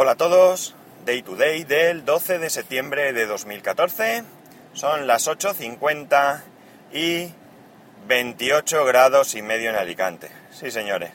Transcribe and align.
Hola 0.00 0.12
a 0.12 0.16
todos, 0.16 0.76
Day 1.04 1.22
to 1.22 1.34
Day 1.34 1.64
del 1.64 2.04
12 2.04 2.38
de 2.38 2.50
septiembre 2.50 3.12
de 3.12 3.26
2014. 3.26 4.22
Son 4.72 5.08
las 5.08 5.26
8.50 5.26 6.40
y 6.92 7.34
28 8.06 8.84
grados 8.84 9.34
y 9.34 9.42
medio 9.42 9.70
en 9.70 9.74
Alicante. 9.74 10.30
Sí, 10.52 10.70
señores, 10.70 11.10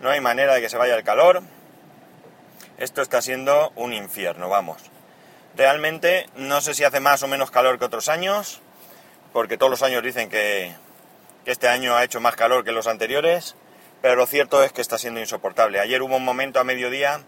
no 0.00 0.08
hay 0.08 0.20
manera 0.20 0.54
de 0.54 0.60
que 0.60 0.68
se 0.68 0.76
vaya 0.76 0.94
el 0.94 1.02
calor. 1.02 1.42
Esto 2.78 3.02
está 3.02 3.20
siendo 3.20 3.72
un 3.74 3.92
infierno, 3.92 4.48
vamos. 4.48 4.80
Realmente 5.56 6.28
no 6.36 6.60
sé 6.60 6.74
si 6.74 6.84
hace 6.84 7.00
más 7.00 7.24
o 7.24 7.26
menos 7.26 7.50
calor 7.50 7.80
que 7.80 7.86
otros 7.86 8.08
años, 8.08 8.60
porque 9.32 9.58
todos 9.58 9.70
los 9.70 9.82
años 9.82 10.00
dicen 10.00 10.30
que, 10.30 10.72
que 11.44 11.50
este 11.50 11.66
año 11.66 11.96
ha 11.96 12.04
hecho 12.04 12.20
más 12.20 12.36
calor 12.36 12.62
que 12.62 12.70
los 12.70 12.86
anteriores, 12.86 13.56
pero 14.00 14.14
lo 14.14 14.26
cierto 14.26 14.62
es 14.62 14.72
que 14.72 14.80
está 14.80 14.96
siendo 14.96 15.18
insoportable. 15.18 15.80
Ayer 15.80 16.02
hubo 16.02 16.14
un 16.14 16.24
momento 16.24 16.60
a 16.60 16.64
mediodía 16.64 17.20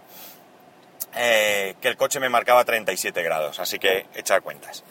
eh, 1.17 1.75
que 1.80 1.88
el 1.88 1.97
coche 1.97 2.20
me 2.20 2.29
marcaba 2.29 2.65
37 2.65 3.23
grados, 3.23 3.61
así 3.61 3.79
que 3.79 4.07
echar 4.15 4.43
cuentas. 4.43 4.84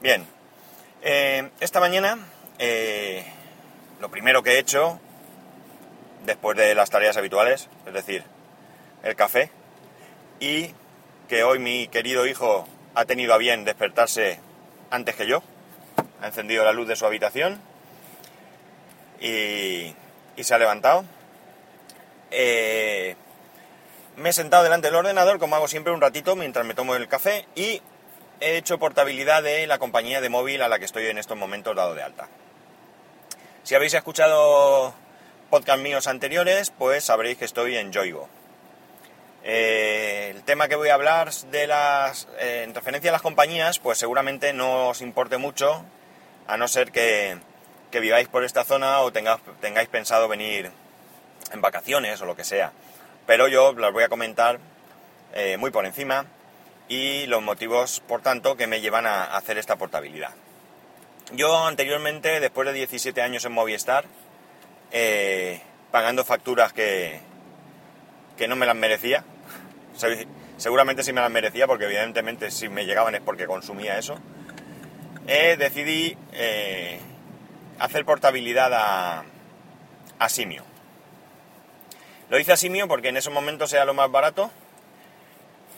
Bien, 0.00 0.26
eh, 1.02 1.50
esta 1.60 1.80
mañana 1.80 2.18
eh, 2.58 3.24
lo 4.00 4.10
primero 4.10 4.42
que 4.42 4.52
he 4.52 4.58
hecho, 4.58 5.00
después 6.26 6.58
de 6.58 6.74
las 6.74 6.90
tareas 6.90 7.16
habituales, 7.16 7.68
es 7.86 7.92
decir, 7.94 8.22
el 9.02 9.16
café, 9.16 9.50
y 10.40 10.74
que 11.28 11.42
hoy 11.42 11.58
mi 11.58 11.88
querido 11.88 12.26
hijo 12.26 12.68
ha 12.94 13.06
tenido 13.06 13.32
a 13.32 13.38
bien 13.38 13.64
despertarse 13.64 14.40
antes 14.90 15.14
que 15.14 15.26
yo, 15.26 15.42
ha 16.20 16.26
encendido 16.26 16.64
la 16.64 16.72
luz 16.72 16.86
de 16.86 16.96
su 16.96 17.06
habitación 17.06 17.60
y, 19.20 19.94
y 20.36 20.44
se 20.44 20.54
ha 20.54 20.58
levantado. 20.58 21.04
Me 24.20 24.30
he 24.30 24.32
sentado 24.34 24.62
delante 24.62 24.88
del 24.88 24.96
ordenador, 24.96 25.38
como 25.38 25.56
hago 25.56 25.66
siempre, 25.66 25.94
un 25.94 26.00
ratito 26.00 26.36
mientras 26.36 26.66
me 26.66 26.74
tomo 26.74 26.94
el 26.94 27.08
café 27.08 27.46
y 27.54 27.80
he 28.40 28.58
hecho 28.58 28.78
portabilidad 28.78 29.42
de 29.42 29.66
la 29.66 29.78
compañía 29.78 30.20
de 30.20 30.28
móvil 30.28 30.60
a 30.60 30.68
la 30.68 30.78
que 30.78 30.84
estoy 30.84 31.06
en 31.06 31.16
estos 31.16 31.38
momentos 31.38 31.74
dado 31.74 31.94
de 31.94 32.02
alta. 32.02 32.28
Si 33.62 33.74
habéis 33.74 33.94
escuchado 33.94 34.94
podcast 35.48 35.80
míos 35.80 36.06
anteriores, 36.06 36.70
pues 36.70 37.04
sabréis 37.04 37.38
que 37.38 37.46
estoy 37.46 37.78
en 37.78 37.92
Yoigo. 37.92 38.28
Eh, 39.42 40.32
el 40.34 40.42
tema 40.42 40.68
que 40.68 40.76
voy 40.76 40.90
a 40.90 40.94
hablar 40.94 41.32
de 41.32 41.66
las, 41.66 42.28
eh, 42.38 42.64
en 42.64 42.74
referencia 42.74 43.10
a 43.10 43.12
las 43.12 43.22
compañías, 43.22 43.78
pues 43.78 43.96
seguramente 43.96 44.52
no 44.52 44.88
os 44.88 45.00
importe 45.00 45.38
mucho, 45.38 45.82
a 46.46 46.58
no 46.58 46.68
ser 46.68 46.92
que, 46.92 47.38
que 47.90 48.00
viváis 48.00 48.28
por 48.28 48.44
esta 48.44 48.64
zona 48.64 49.00
o 49.00 49.12
tengáis, 49.12 49.40
tengáis 49.62 49.88
pensado 49.88 50.28
venir 50.28 50.70
en 51.52 51.60
vacaciones 51.62 52.20
o 52.20 52.26
lo 52.26 52.36
que 52.36 52.44
sea 52.44 52.72
pero 53.26 53.48
yo 53.48 53.72
las 53.74 53.92
voy 53.92 54.04
a 54.04 54.08
comentar 54.08 54.58
eh, 55.32 55.56
muy 55.56 55.70
por 55.70 55.86
encima 55.86 56.26
y 56.88 57.26
los 57.26 57.40
motivos, 57.42 58.00
por 58.00 58.20
tanto, 58.20 58.56
que 58.56 58.66
me 58.66 58.80
llevan 58.80 59.06
a 59.06 59.36
hacer 59.36 59.58
esta 59.58 59.76
portabilidad. 59.76 60.30
Yo 61.32 61.66
anteriormente, 61.66 62.40
después 62.40 62.66
de 62.66 62.74
17 62.74 63.22
años 63.22 63.44
en 63.44 63.52
Movistar, 63.52 64.04
eh, 64.90 65.62
pagando 65.92 66.24
facturas 66.24 66.72
que, 66.72 67.20
que 68.36 68.48
no 68.48 68.56
me 68.56 68.66
las 68.66 68.74
merecía, 68.74 69.24
seguramente 70.56 71.04
sí 71.04 71.12
me 71.12 71.20
las 71.20 71.30
merecía, 71.30 71.68
porque 71.68 71.84
evidentemente 71.84 72.50
si 72.50 72.68
me 72.68 72.84
llegaban 72.84 73.14
es 73.14 73.20
porque 73.20 73.46
consumía 73.46 73.96
eso, 73.98 74.18
eh, 75.28 75.56
decidí 75.56 76.16
hacer 77.78 78.04
portabilidad 78.04 78.74
a, 78.74 79.24
a 80.18 80.28
Simio. 80.28 80.69
Lo 82.30 82.38
hice 82.38 82.52
así 82.52 82.70
mío 82.70 82.86
porque 82.86 83.08
en 83.08 83.16
esos 83.16 83.34
momentos 83.34 83.72
era 83.72 83.84
lo 83.84 83.92
más 83.92 84.10
barato 84.10 84.50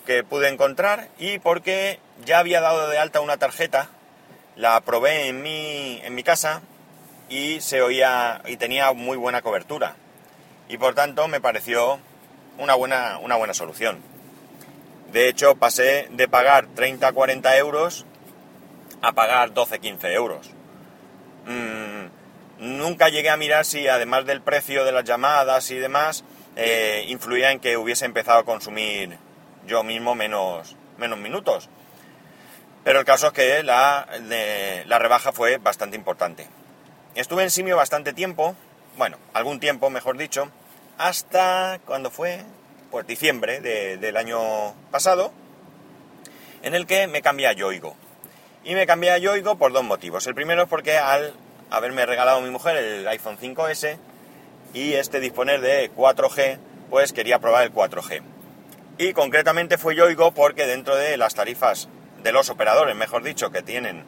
que 0.06 0.22
pude 0.22 0.48
encontrar 0.48 1.08
y 1.18 1.38
porque 1.38 1.98
ya 2.24 2.38
había 2.38 2.60
dado 2.60 2.88
de 2.88 2.98
alta 2.98 3.20
una 3.20 3.38
tarjeta, 3.38 3.88
la 4.56 4.80
probé 4.82 5.28
en 5.28 5.42
mi, 5.42 6.00
en 6.02 6.14
mi 6.14 6.22
casa 6.22 6.60
y 7.30 7.60
se 7.62 7.80
oía 7.80 8.42
y 8.46 8.58
tenía 8.58 8.92
muy 8.92 9.16
buena 9.16 9.40
cobertura. 9.40 9.96
Y 10.68 10.76
por 10.76 10.94
tanto 10.94 11.26
me 11.26 11.40
pareció 11.40 11.98
una 12.58 12.74
buena, 12.74 13.18
una 13.18 13.36
buena 13.36 13.54
solución. 13.54 14.00
De 15.10 15.28
hecho, 15.28 15.56
pasé 15.56 16.08
de 16.10 16.28
pagar 16.28 16.68
30-40 16.74 17.56
euros 17.56 18.04
a 19.00 19.12
pagar 19.12 19.52
12-15 19.52 20.12
euros. 20.12 20.50
Mm, 21.46 22.76
nunca 22.76 23.08
llegué 23.08 23.30
a 23.30 23.36
mirar 23.36 23.64
si 23.64 23.88
además 23.88 24.26
del 24.26 24.42
precio 24.42 24.84
de 24.84 24.92
las 24.92 25.04
llamadas 25.04 25.70
y 25.70 25.76
demás, 25.76 26.24
eh, 26.56 27.04
influía 27.08 27.50
en 27.50 27.60
que 27.60 27.76
hubiese 27.76 28.04
empezado 28.04 28.40
a 28.40 28.44
consumir 28.44 29.18
yo 29.66 29.82
mismo 29.82 30.14
menos, 30.14 30.76
menos 30.98 31.18
minutos. 31.18 31.68
Pero 32.84 32.98
el 32.98 33.04
caso 33.04 33.28
es 33.28 33.32
que 33.32 33.62
la, 33.62 34.08
la 34.86 34.98
rebaja 34.98 35.32
fue 35.32 35.58
bastante 35.58 35.96
importante. 35.96 36.48
Estuve 37.14 37.42
en 37.42 37.50
Simio 37.50 37.76
bastante 37.76 38.12
tiempo, 38.12 38.56
bueno, 38.96 39.18
algún 39.34 39.60
tiempo 39.60 39.90
mejor 39.90 40.16
dicho, 40.16 40.50
hasta 40.98 41.80
cuando 41.84 42.10
fue, 42.10 42.42
pues 42.90 43.06
diciembre 43.06 43.60
del 43.60 44.16
año 44.16 44.74
pasado, 44.90 45.32
en 46.62 46.74
el 46.74 46.86
que 46.86 47.06
me 47.06 47.22
cambié 47.22 47.48
a 47.48 47.52
Yoigo. 47.52 47.96
Y 48.64 48.74
me 48.74 48.86
cambié 48.86 49.10
a 49.10 49.18
Yoigo 49.18 49.56
por 49.56 49.72
dos 49.72 49.84
motivos. 49.84 50.26
El 50.26 50.34
primero 50.34 50.62
es 50.62 50.68
porque 50.68 50.96
al 50.96 51.34
haberme 51.70 52.06
regalado 52.06 52.40
mi 52.40 52.50
mujer 52.50 52.76
el 52.76 53.08
iPhone 53.08 53.38
5S, 53.38 53.98
y 54.74 54.94
este 54.94 55.20
disponer 55.20 55.60
de 55.60 55.90
4G, 55.92 56.58
pues 56.90 57.12
quería 57.12 57.38
probar 57.38 57.64
el 57.64 57.72
4G. 57.72 58.22
Y 58.98 59.12
concretamente 59.12 59.78
fue 59.78 59.96
Yoigo 59.96 60.32
porque 60.32 60.66
dentro 60.66 60.96
de 60.96 61.16
las 61.16 61.34
tarifas 61.34 61.88
de 62.22 62.32
los 62.32 62.50
operadores, 62.50 62.94
mejor 62.94 63.22
dicho, 63.22 63.50
que 63.50 63.62
tienen 63.62 64.04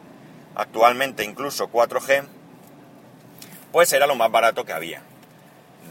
actualmente 0.55 1.23
incluso 1.23 1.69
4G, 1.69 2.23
pues 3.71 3.91
era 3.93 4.07
lo 4.07 4.15
más 4.15 4.31
barato 4.31 4.63
que 4.63 4.73
había. 4.73 5.01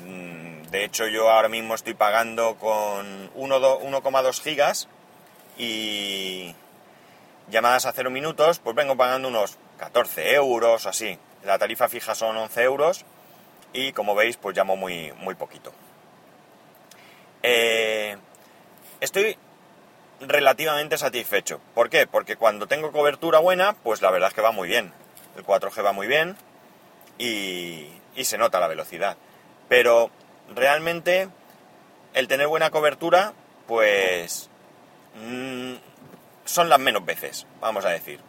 Mm, 0.06 0.70
de 0.70 0.84
hecho, 0.84 1.06
yo 1.06 1.30
ahora 1.30 1.48
mismo 1.48 1.74
estoy 1.74 1.94
pagando 1.94 2.56
con 2.56 3.30
1,2 3.34 4.40
gigas 4.40 4.88
y 5.58 6.54
llamadas 7.50 7.86
a 7.86 7.92
0 7.92 8.10
minutos, 8.10 8.58
pues 8.58 8.74
vengo 8.74 8.96
pagando 8.96 9.28
unos 9.28 9.58
14 9.78 10.34
euros, 10.34 10.86
así. 10.86 11.18
La 11.44 11.58
tarifa 11.58 11.88
fija 11.88 12.14
son 12.14 12.36
11 12.36 12.62
euros 12.62 13.04
y 13.74 13.92
como 13.92 14.14
veis 14.14 14.38
pues 14.38 14.56
llamo 14.56 14.76
muy, 14.76 15.12
muy 15.18 15.34
poquito. 15.34 15.72
Eh, 17.42 18.16
estoy 19.00 19.36
relativamente 20.20 20.96
satisfecho. 20.96 21.60
¿Por 21.74 21.90
qué? 21.90 22.06
Porque 22.06 22.36
cuando 22.36 22.66
tengo 22.66 22.92
cobertura 22.92 23.40
buena, 23.40 23.74
pues 23.74 24.00
la 24.00 24.10
verdad 24.10 24.28
es 24.28 24.34
que 24.34 24.40
va 24.40 24.52
muy 24.52 24.68
bien. 24.68 24.92
El 25.36 25.44
4G 25.44 25.84
va 25.84 25.92
muy 25.92 26.06
bien 26.06 26.36
y, 27.18 27.88
y 28.14 28.24
se 28.24 28.38
nota 28.38 28.60
la 28.60 28.68
velocidad. 28.68 29.18
Pero 29.68 30.10
realmente 30.54 31.28
el 32.14 32.28
tener 32.28 32.46
buena 32.46 32.70
cobertura, 32.70 33.32
pues 33.66 34.48
mm, 35.16 35.74
son 36.44 36.68
las 36.68 36.78
menos 36.78 37.04
veces, 37.04 37.46
vamos 37.60 37.84
a 37.84 37.90
decir. 37.90 38.20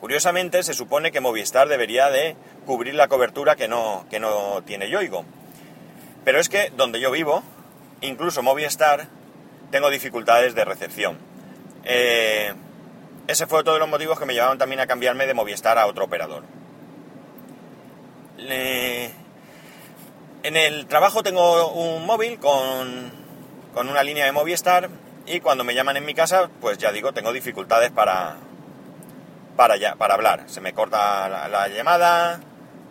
Curiosamente, 0.00 0.62
se 0.62 0.74
supone 0.74 1.10
que 1.10 1.20
Movistar 1.20 1.68
debería 1.68 2.08
de 2.08 2.36
cubrir 2.66 2.94
la 2.94 3.08
cobertura 3.08 3.56
que 3.56 3.66
no, 3.66 4.06
que 4.10 4.20
no 4.20 4.62
tiene 4.64 4.88
Yoigo. 4.88 5.24
Pero 6.24 6.38
es 6.38 6.48
que 6.48 6.70
donde 6.76 7.00
yo 7.00 7.10
vivo, 7.10 7.42
incluso 8.00 8.42
Movistar, 8.42 9.08
tengo 9.70 9.90
dificultades 9.90 10.54
de 10.54 10.64
recepción. 10.64 11.18
Eh, 11.84 12.54
ese 13.26 13.46
fue 13.46 13.60
otro 13.60 13.72
de 13.72 13.80
los 13.80 13.88
motivos 13.88 14.18
que 14.18 14.26
me 14.26 14.34
llevaron 14.34 14.58
también 14.58 14.80
a 14.80 14.86
cambiarme 14.86 15.26
de 15.26 15.34
Movistar 15.34 15.78
a 15.78 15.86
otro 15.86 16.04
operador. 16.04 16.44
en 18.38 19.12
el 20.56 20.86
trabajo 20.86 21.22
tengo 21.24 21.72
un 21.72 22.06
móvil 22.06 22.38
con, 22.38 23.10
con 23.74 23.88
una 23.88 24.02
línea 24.02 24.24
de 24.24 24.32
Movistar 24.32 24.88
y 25.26 25.40
cuando 25.40 25.64
me 25.64 25.74
llaman 25.74 25.96
en 25.96 26.04
mi 26.04 26.14
casa, 26.14 26.48
pues 26.60 26.78
ya 26.78 26.92
digo, 26.92 27.12
tengo 27.12 27.32
dificultades 27.32 27.90
para, 27.90 28.36
para, 29.58 29.76
ya, 29.76 29.96
para 29.96 30.14
hablar. 30.14 30.44
Se 30.46 30.60
me 30.60 30.72
corta 30.72 31.28
la, 31.48 31.66
llamada, 31.66 32.38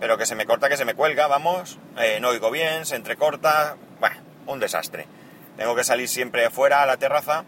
pero 0.01 0.17
que 0.17 0.25
se 0.25 0.35
me 0.35 0.45
corta, 0.45 0.67
que 0.67 0.75
se 0.75 0.83
me 0.83 0.95
cuelga, 0.95 1.25
vamos, 1.27 1.79
eh, 1.97 2.19
no 2.19 2.27
oigo 2.27 2.51
bien, 2.51 2.85
se 2.85 2.97
entrecorta, 2.97 3.77
bueno, 4.01 4.17
un 4.47 4.59
desastre. 4.59 5.07
Tengo 5.55 5.75
que 5.75 5.85
salir 5.85 6.09
siempre 6.09 6.49
fuera 6.49 6.83
a 6.83 6.85
la 6.85 6.97
terraza 6.97 7.45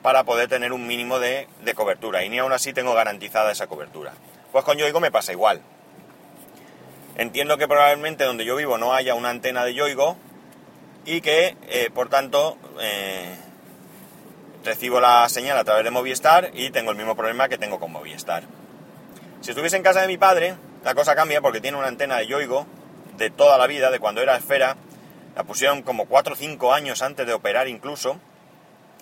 para 0.00 0.22
poder 0.22 0.48
tener 0.48 0.72
un 0.72 0.86
mínimo 0.86 1.18
de, 1.18 1.48
cobertura 1.74 2.24
y 2.24 2.28
ni 2.28 2.38
aún 2.38 2.52
así 2.52 2.72
tengo 2.72 2.94
garantizada 2.94 3.50
esa 3.50 3.66
cobertura. 3.66 4.12
Pues 4.52 4.64
con 4.64 4.78
Yoigo 4.78 5.00
me 5.00 5.10
pasa 5.10 5.32
igual. 5.32 5.60
Entiendo 7.16 7.58
que 7.58 7.66
probablemente 7.66 8.22
donde 8.22 8.44
yo 8.44 8.54
vivo 8.54 8.78
no 8.78 8.94
haya 8.94 9.16
una 9.16 9.30
antena 9.30 9.64
de 9.64 9.74
Yoigo 9.74 10.16
y 11.04 11.20
que, 11.20 11.56
eh, 11.66 11.90
por 11.92 12.08
tanto, 12.08 12.56
eh, 12.80 13.34
recibo 14.64 15.00
la 15.00 15.28
señal 15.28 15.58
a 15.58 15.64
través 15.64 15.84
de 15.84 15.90
Movistar 15.90 16.50
y 16.54 16.70
tengo 16.70 16.90
el 16.90 16.96
mismo 16.96 17.16
problema 17.16 17.48
que 17.48 17.58
tengo 17.58 17.80
con 17.80 17.92
Movistar. 17.92 18.44
Si 19.40 19.50
estuviese 19.50 19.76
en 19.76 19.82
casa 19.82 20.00
de 20.00 20.06
mi 20.06 20.18
padre, 20.18 20.54
la 20.84 20.94
cosa 20.94 21.14
cambia 21.14 21.40
porque 21.40 21.60
tiene 21.60 21.78
una 21.78 21.88
antena 21.88 22.16
de 22.16 22.26
Yoigo 22.26 22.66
de 23.16 23.30
toda 23.30 23.58
la 23.58 23.66
vida, 23.66 23.90
de 23.90 23.98
cuando 23.98 24.20
era 24.20 24.36
esfera. 24.36 24.76
La 25.34 25.44
pusieron 25.44 25.82
como 25.82 26.06
4 26.06 26.34
o 26.34 26.36
5 26.36 26.72
años 26.72 27.02
antes 27.02 27.26
de 27.26 27.32
operar 27.32 27.68
incluso. 27.68 28.18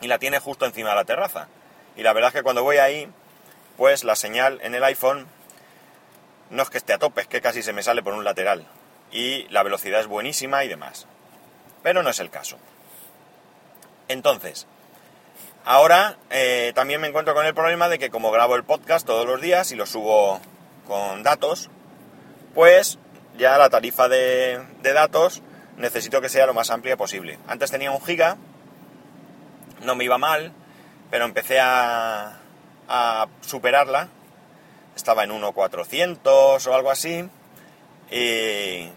y 0.03 0.09
la 0.09 0.19
tiene 0.19 0.39
justo 0.39 0.65
encima 0.65 0.91
de 0.91 0.95
la 0.97 1.05
terraza. 1.05 1.49
Y 1.95 2.03
la 2.03 2.15
verdad 2.15 2.29
es 2.29 2.35
que 2.35 2.43
cuando 2.43 2.63
voy 2.63 2.79
ahí, 2.79 3.07
pues 3.77 4.03
la 4.03 4.17
señal 4.17 4.59
en 4.63 4.75
el 4.75 4.83
iPhone 4.85 5.27
no 6.49 6.63
es 6.63 6.71
que 6.71 6.79
esté 6.79 6.95
a 6.95 6.99
tope, 6.99 7.21
es 7.21 7.27
que 7.27 7.43
casi 7.43 7.63
se 7.63 7.75
me 7.75 7.83
sale 7.83 8.03
por 8.03 8.15
un 8.15 8.25
lateral. 8.25 8.67
Y 9.13 9.47
la 9.49 9.63
velocidad 9.63 10.01
es 10.01 10.07
buenísima 10.07 10.65
y 10.65 10.69
demás. 10.69 11.07
Pero 11.83 12.03
no 12.03 12.09
es 12.09 12.19
el 12.19 12.31
caso. 12.31 12.57
Entonces, 14.09 14.67
ahora 15.65 16.17
eh, 16.31 16.73
también 16.75 17.01
me 17.01 17.09
encuentro 17.09 17.35
con 17.35 17.47
el 17.47 17.55
problema 17.55 17.89
de 17.89 17.99
que 17.99 18.11
como 18.11 18.31
grabo 18.31 18.57
el 18.57 18.65
podcast 18.65 19.07
todos 19.07 19.27
los 19.27 19.41
días 19.41 19.73
y 19.73 19.77
lo 19.77 19.87
subo 19.87 20.41
con 20.87 21.23
datos, 21.23 21.71
pues 22.55 22.99
ya 23.39 23.57
la 23.59 23.71
tarifa 23.71 24.09
de, 24.09 24.61
de 24.83 24.93
datos 24.93 25.43
necesito 25.77 26.21
que 26.21 26.29
sea 26.29 26.47
lo 26.47 26.55
más 26.55 26.71
amplia 26.71 26.97
posible. 26.97 27.39
Antes 27.49 27.71
tenía 27.71 27.91
un 27.91 28.03
giga, 28.03 28.37
no 29.83 29.95
me 29.95 30.05
iba 30.05 30.19
mal, 30.19 30.53
pero 31.11 31.25
empecé 31.25 31.59
a, 31.61 32.37
superarla. 33.41 34.09
Estaba 34.97 35.25
en 35.25 35.31
1.400 35.31 36.67
o 36.67 36.75
algo 36.75 36.91
así. 36.91 37.29
Y, 38.11 38.91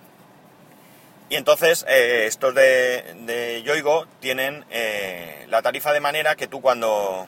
y 1.30 1.36
entonces 1.36 1.86
eh, 1.88 2.26
estos 2.28 2.54
de, 2.54 3.16
de 3.26 3.64
Yoigo 3.64 4.06
tienen 4.20 4.66
eh, 4.70 5.46
la 5.50 5.62
tarifa 5.62 5.94
de 5.94 6.00
manera 6.00 6.36
que 6.36 6.48
tú 6.48 6.62
cuando, 6.62 7.28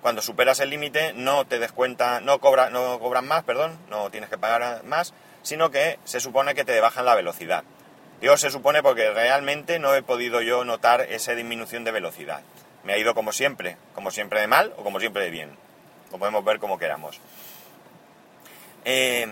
cuando 0.00 0.22
superas 0.22 0.60
el 0.60 0.70
límite 0.70 1.12
no 1.14 1.44
te 1.44 1.58
descuenta, 1.58 2.20
no, 2.20 2.38
cobra, 2.38 2.70
no 2.70 2.98
cobran 2.98 3.26
más, 3.26 3.44
perdón, 3.44 3.78
no 3.90 4.10
tienes 4.10 4.30
que 4.30 4.38
pagar 4.38 4.84
más, 4.84 5.12
sino 5.42 5.70
que 5.70 5.98
se 6.04 6.20
supone 6.20 6.54
que 6.54 6.64
te 6.64 6.80
bajan 6.80 7.04
la 7.04 7.14
velocidad. 7.14 7.64
Digo 8.20 8.36
se 8.36 8.50
supone 8.50 8.82
porque 8.82 9.10
realmente 9.10 9.78
no 9.78 9.94
he 9.94 10.02
podido 10.02 10.40
yo 10.40 10.64
notar 10.64 11.02
esa 11.02 11.34
disminución 11.34 11.84
de 11.84 11.90
velocidad. 11.90 12.40
Me 12.84 12.94
ha 12.94 12.98
ido 12.98 13.14
como 13.14 13.32
siempre, 13.32 13.76
como 13.94 14.10
siempre 14.10 14.40
de 14.40 14.46
mal 14.46 14.72
o 14.78 14.84
como 14.84 15.00
siempre 15.00 15.24
de 15.24 15.30
bien. 15.30 15.50
Lo 16.12 16.18
podemos 16.18 16.44
ver 16.44 16.58
como 16.58 16.78
queramos. 16.78 17.20
Eh, 18.84 19.26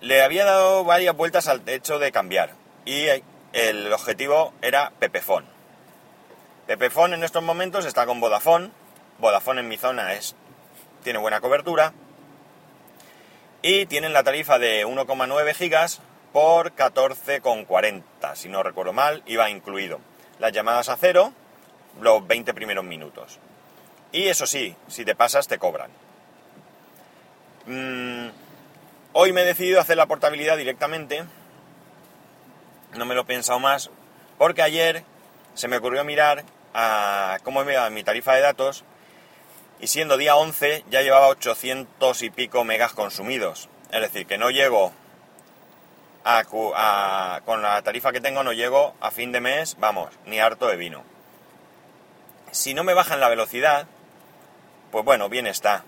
le 0.00 0.22
había 0.22 0.44
dado 0.44 0.84
varias 0.84 1.14
vueltas 1.14 1.48
al 1.48 1.68
hecho 1.68 1.98
de 1.98 2.12
cambiar 2.12 2.59
y 2.84 3.06
el 3.52 3.92
objetivo 3.92 4.52
era 4.62 4.92
Pepefon. 4.98 5.44
Pepefon 6.66 7.14
en 7.14 7.24
estos 7.24 7.42
momentos 7.42 7.84
está 7.84 8.06
con 8.06 8.20
Vodafone. 8.20 8.70
Vodafone 9.18 9.60
en 9.60 9.68
mi 9.68 9.76
zona 9.76 10.14
es, 10.14 10.36
tiene 11.02 11.18
buena 11.18 11.40
cobertura. 11.40 11.92
Y 13.62 13.86
tienen 13.86 14.12
la 14.12 14.22
tarifa 14.22 14.58
de 14.58 14.86
1,9 14.86 15.54
gigas 15.54 16.00
por 16.32 16.74
14,40, 16.74 18.02
si 18.34 18.48
no 18.48 18.62
recuerdo 18.62 18.92
mal, 18.92 19.22
iba 19.26 19.50
incluido. 19.50 20.00
Las 20.38 20.52
llamadas 20.52 20.88
a 20.88 20.96
cero, 20.96 21.32
los 22.00 22.26
20 22.26 22.54
primeros 22.54 22.84
minutos. 22.84 23.38
Y 24.12 24.28
eso 24.28 24.46
sí, 24.46 24.74
si 24.88 25.04
te 25.04 25.14
pasas 25.14 25.48
te 25.48 25.58
cobran. 25.58 25.90
Mm, 27.66 28.28
hoy 29.12 29.32
me 29.32 29.42
he 29.42 29.44
decidido 29.44 29.80
hacer 29.80 29.96
la 29.96 30.06
portabilidad 30.06 30.56
directamente. 30.56 31.24
No 32.96 33.04
me 33.04 33.14
lo 33.14 33.22
he 33.22 33.24
pensado 33.24 33.58
más, 33.60 33.90
porque 34.38 34.62
ayer 34.62 35.04
se 35.54 35.68
me 35.68 35.76
ocurrió 35.76 36.04
mirar 36.04 36.44
a 36.74 37.38
cómo 37.44 37.64
me 37.64 37.90
mi 37.90 38.02
tarifa 38.02 38.34
de 38.34 38.40
datos 38.40 38.84
y 39.80 39.86
siendo 39.86 40.16
día 40.16 40.36
11 40.36 40.84
ya 40.90 41.02
llevaba 41.02 41.28
800 41.28 42.22
y 42.22 42.30
pico 42.30 42.64
megas 42.64 42.92
consumidos. 42.92 43.68
Es 43.90 44.00
decir, 44.00 44.26
que 44.26 44.38
no 44.38 44.50
llego 44.50 44.92
con 47.44 47.62
la 47.62 47.80
tarifa 47.82 48.12
que 48.12 48.20
tengo 48.20 48.42
no 48.44 48.52
llego 48.52 48.94
a 49.00 49.10
fin 49.10 49.32
de 49.32 49.40
mes, 49.40 49.76
vamos, 49.78 50.10
ni 50.26 50.38
harto 50.38 50.66
de 50.66 50.76
vino. 50.76 51.02
Si 52.50 52.74
no 52.74 52.84
me 52.84 52.94
bajan 52.94 53.20
la 53.20 53.28
velocidad, 53.28 53.86
pues 54.90 55.04
bueno, 55.04 55.28
bien 55.28 55.46
está. 55.46 55.84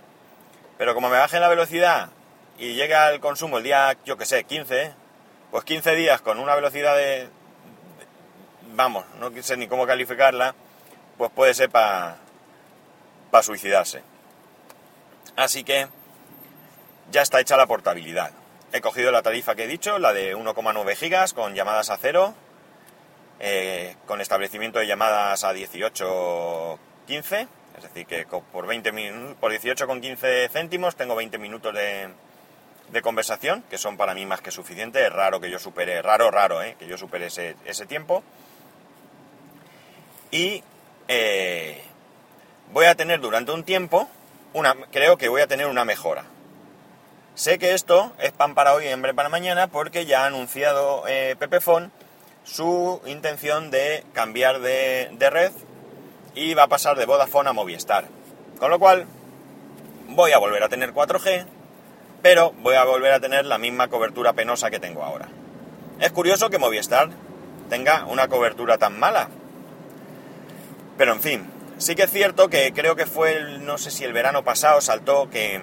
Pero 0.79 0.95
como 0.95 1.11
me 1.11 1.19
bajen 1.19 1.41
la 1.41 1.49
velocidad 1.49 2.11
y 2.59 2.75
llega 2.75 3.11
el 3.11 3.21
consumo 3.21 3.59
el 3.59 3.65
día, 3.65 3.97
yo 4.05 4.17
que 4.17 4.25
sé, 4.25 4.45
15, 4.45 4.95
pues 5.53 5.65
15 5.65 5.95
días 5.95 6.21
con 6.21 6.41
una 6.41 6.57
velocidad 6.57 6.97
de... 6.97 7.29
vamos, 8.75 9.05
no 9.21 9.31
sé 9.41 9.57
ni 9.57 9.69
cómo 9.69 9.87
calificarla, 9.87 10.57
pues 11.17 11.31
puede 11.31 11.55
ser 11.55 11.71
para 11.71 12.17
para 13.33 13.43
suicidarse. 13.43 14.03
Así 15.37 15.65
que 15.65 15.89
ya 17.11 17.23
está 17.23 17.41
hecha 17.41 17.57
la 17.57 17.67
portabilidad. 17.67 18.31
He 18.73 18.81
cogido 18.81 19.11
la 19.11 19.23
tarifa 19.23 19.55
que 19.55 19.65
he 19.65 19.67
dicho, 19.67 19.99
la 19.99 20.13
de 20.13 20.37
1,9 20.37 20.95
gigas 20.95 21.33
con 21.33 21.55
llamadas 21.55 21.91
a 21.91 21.97
cero, 21.97 22.35
eh, 23.41 23.97
con 24.07 24.21
establecimiento 24.21 24.79
de 24.79 24.87
llamadas 24.87 25.45
a 25.45 25.55
18.15, 25.55 27.49
es 27.79 27.83
decir, 27.83 28.07
que 28.07 28.27
por, 28.27 28.67
20 28.67 29.35
por 29.41 29.51
18,15 29.51 30.51
céntimos 30.51 30.95
tengo 30.95 31.17
20 31.17 31.39
minutos 31.39 31.75
de, 31.75 32.09
de, 32.93 33.03
conversación, 33.03 33.65
que 33.71 33.79
son 33.79 33.97
para 33.97 34.15
mí 34.15 34.27
más 34.27 34.41
que 34.41 34.51
suficiente. 34.51 35.05
Es 35.05 35.13
raro 35.13 35.41
que 35.41 35.51
yo 35.51 35.59
supere, 35.59 36.03
raro, 36.03 36.31
raro, 36.31 36.63
eh, 36.63 36.77
que 36.79 36.87
yo 36.87 36.97
supere 36.97 37.27
ese, 37.27 37.57
ese 37.65 37.87
tiempo. 37.87 38.23
Y 40.31 40.63
eh, 41.09 41.83
voy 42.73 42.87
a 42.87 42.95
tener 42.95 43.21
durante 43.21 43.53
un 43.53 43.65
tiempo, 43.65 44.09
una, 44.53 44.75
creo 44.91 45.19
que 45.19 45.29
voy 45.29 45.43
a 45.43 45.47
tener 45.47 45.67
una 45.67 45.85
mejora. 45.85 46.25
Sé 47.35 47.59
que 47.59 47.73
esto 47.73 48.13
es 48.19 48.33
pan 48.33 48.55
para 48.55 48.75
hoy 48.75 48.87
y 48.87 48.89
hambre 48.89 49.15
para 49.15 49.31
mañana 49.31 49.67
porque 49.67 50.05
ya 50.05 50.25
ha 50.25 50.27
anunciado 50.27 51.05
eh, 51.09 51.35
Pepefon 51.39 51.91
su 52.45 53.01
intención 53.07 53.71
de 53.71 54.05
cambiar 54.13 54.61
de, 54.61 55.31
red 55.31 55.53
y 56.35 56.55
va 56.55 56.65
a 56.65 56.69
pasar 56.69 56.99
de 56.99 57.07
Vodafone 57.07 57.49
a 57.49 57.53
Movistar. 57.53 58.05
Con 58.59 58.71
lo 58.71 58.79
cual 58.79 59.07
voy 60.09 60.33
a 60.33 60.39
volver 60.39 60.63
a 60.63 60.69
tener 60.69 60.93
4G, 60.93 61.47
pero 62.23 62.53
voy 62.59 62.77
a 62.77 62.85
volver 62.85 63.13
a 63.13 63.21
tener 63.21 63.45
la 63.45 63.59
misma 63.59 63.89
cobertura 63.89 64.33
penosa 64.33 64.71
que 64.71 64.79
tengo 64.79 65.03
ahora. 65.03 65.29
Es 66.01 66.13
curioso 66.13 66.51
que 66.51 66.59
Movistar 66.59 67.11
tenga 67.69 68.05
una 68.07 68.29
cobertura 68.29 68.79
tan 68.79 68.99
mala. 68.99 69.29
Pero 70.97 71.13
en 71.13 71.21
fin, 71.21 71.51
sí 71.79 71.95
que 71.95 72.05
es 72.05 72.11
cierto 72.11 72.49
que 72.49 72.73
creo 72.73 72.97
que 72.97 73.07
fue, 73.07 73.37
el, 73.37 73.67
no 73.67 73.77
sé 73.77 73.91
si 73.91 74.05
el 74.05 74.13
verano 74.13 74.45
pasado 74.45 74.81
saltó 74.81 75.31
que 75.31 75.63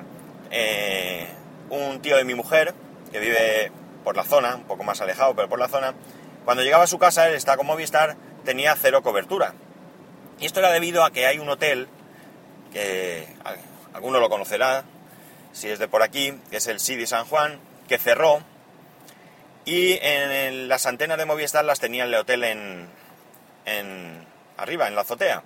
eh, 0.51 1.27
un 1.69 2.01
tío 2.01 2.17
de 2.17 2.25
mi 2.25 2.35
mujer, 2.35 2.73
que 3.11 3.19
vive 3.19 3.71
por 4.03 4.17
la 4.17 4.23
zona, 4.23 4.55
un 4.55 4.63
poco 4.63 4.83
más 4.83 5.01
alejado, 5.01 5.35
pero 5.35 5.47
por 5.47 5.59
la 5.59 5.67
zona, 5.67 5.93
cuando 6.45 6.63
llegaba 6.63 6.83
a 6.83 6.87
su 6.87 6.99
casa, 6.99 7.27
él 7.27 7.35
está 7.35 7.55
con 7.57 7.67
Movistar, 7.67 8.17
tenía 8.43 8.75
cero 8.75 9.01
cobertura. 9.01 9.53
Y 10.39 10.45
esto 10.45 10.59
era 10.59 10.71
debido 10.71 11.03
a 11.03 11.11
que 11.11 11.25
hay 11.25 11.39
un 11.39 11.49
hotel, 11.49 11.87
que 12.73 13.27
alguno 13.93 14.19
lo 14.19 14.29
conocerá, 14.29 14.83
si 15.51 15.69
es 15.69 15.79
de 15.79 15.87
por 15.87 16.03
aquí, 16.03 16.33
que 16.49 16.57
es 16.57 16.67
el 16.67 16.79
Sidi 16.79 17.07
San 17.07 17.25
Juan, 17.25 17.59
que 17.87 17.97
cerró, 17.97 18.41
y 19.65 19.99
en 20.01 20.67
las 20.67 20.85
antenas 20.85 21.17
de 21.17 21.25
Movistar 21.25 21.63
las 21.63 21.79
tenía 21.79 22.05
el 22.05 22.15
hotel 22.15 22.43
en, 22.43 22.89
en 23.65 24.25
arriba, 24.57 24.87
en 24.87 24.95
la 24.95 25.01
azotea. 25.01 25.43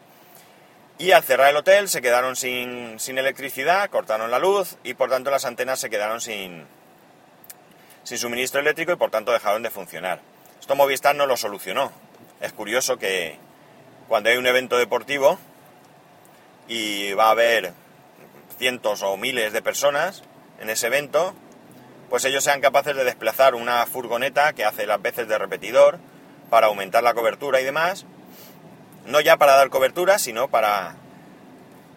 Y 0.98 1.12
al 1.12 1.24
cerrar 1.24 1.50
el 1.50 1.58
hotel 1.58 1.90
se 1.90 2.02
quedaron 2.02 2.36
sin, 2.36 2.98
electricidad, 3.18 3.90
cortaron 3.90 4.32
la 4.32 4.40
luz 4.40 4.78
y 4.84 4.94
por 4.94 5.10
tanto 5.10 5.32
las 5.32 5.46
antenas 5.46 5.80
se 5.80 5.90
quedaron 5.90 6.22
sin, 6.22 6.66
sin 8.04 8.18
suministro 8.18 8.62
eléctrico 8.62 8.94
y 8.94 8.96
por 8.96 9.10
tanto 9.10 9.32
dejaron 9.32 9.64
de 9.64 9.72
funcionar. 9.72 10.22
Esto 10.60 10.76
Movistar 10.76 11.16
no 11.16 11.26
lo 11.26 11.36
solucionó. 11.36 11.92
Es 12.40 12.54
curioso 12.54 12.98
que 12.98 13.38
cuando 14.08 14.30
hay 14.30 14.38
un 14.38 14.48
evento 14.48 14.78
deportivo 14.78 15.40
y 16.68 17.12
va 17.14 17.28
a 17.28 17.32
haber 17.32 17.74
cientos 18.58 19.02
o 19.02 19.18
miles 19.18 19.54
de 19.54 19.62
personas 19.62 20.24
en 20.60 20.70
ese 20.70 20.88
evento, 20.88 21.34
pues 22.10 22.26
ellos 22.26 22.44
sean 22.44 22.62
capaces 22.62 22.96
de 22.96 23.04
desplazar 23.04 23.56
una 23.56 23.86
furgoneta 23.86 24.54
que 24.54 24.66
hace 24.66 24.86
las 24.86 25.02
veces 25.02 25.28
de 25.28 25.38
repetidor 25.38 26.00
para 26.50 26.68
aumentar 26.68 27.04
la 27.04 27.14
cobertura 27.14 27.60
y 27.60 27.64
demás, 27.64 28.06
no 29.06 29.20
ya 29.20 29.38
para 29.38 29.56
dar 29.56 29.70
cobertura, 29.70 30.20
sino 30.20 30.50
para, 30.50 30.96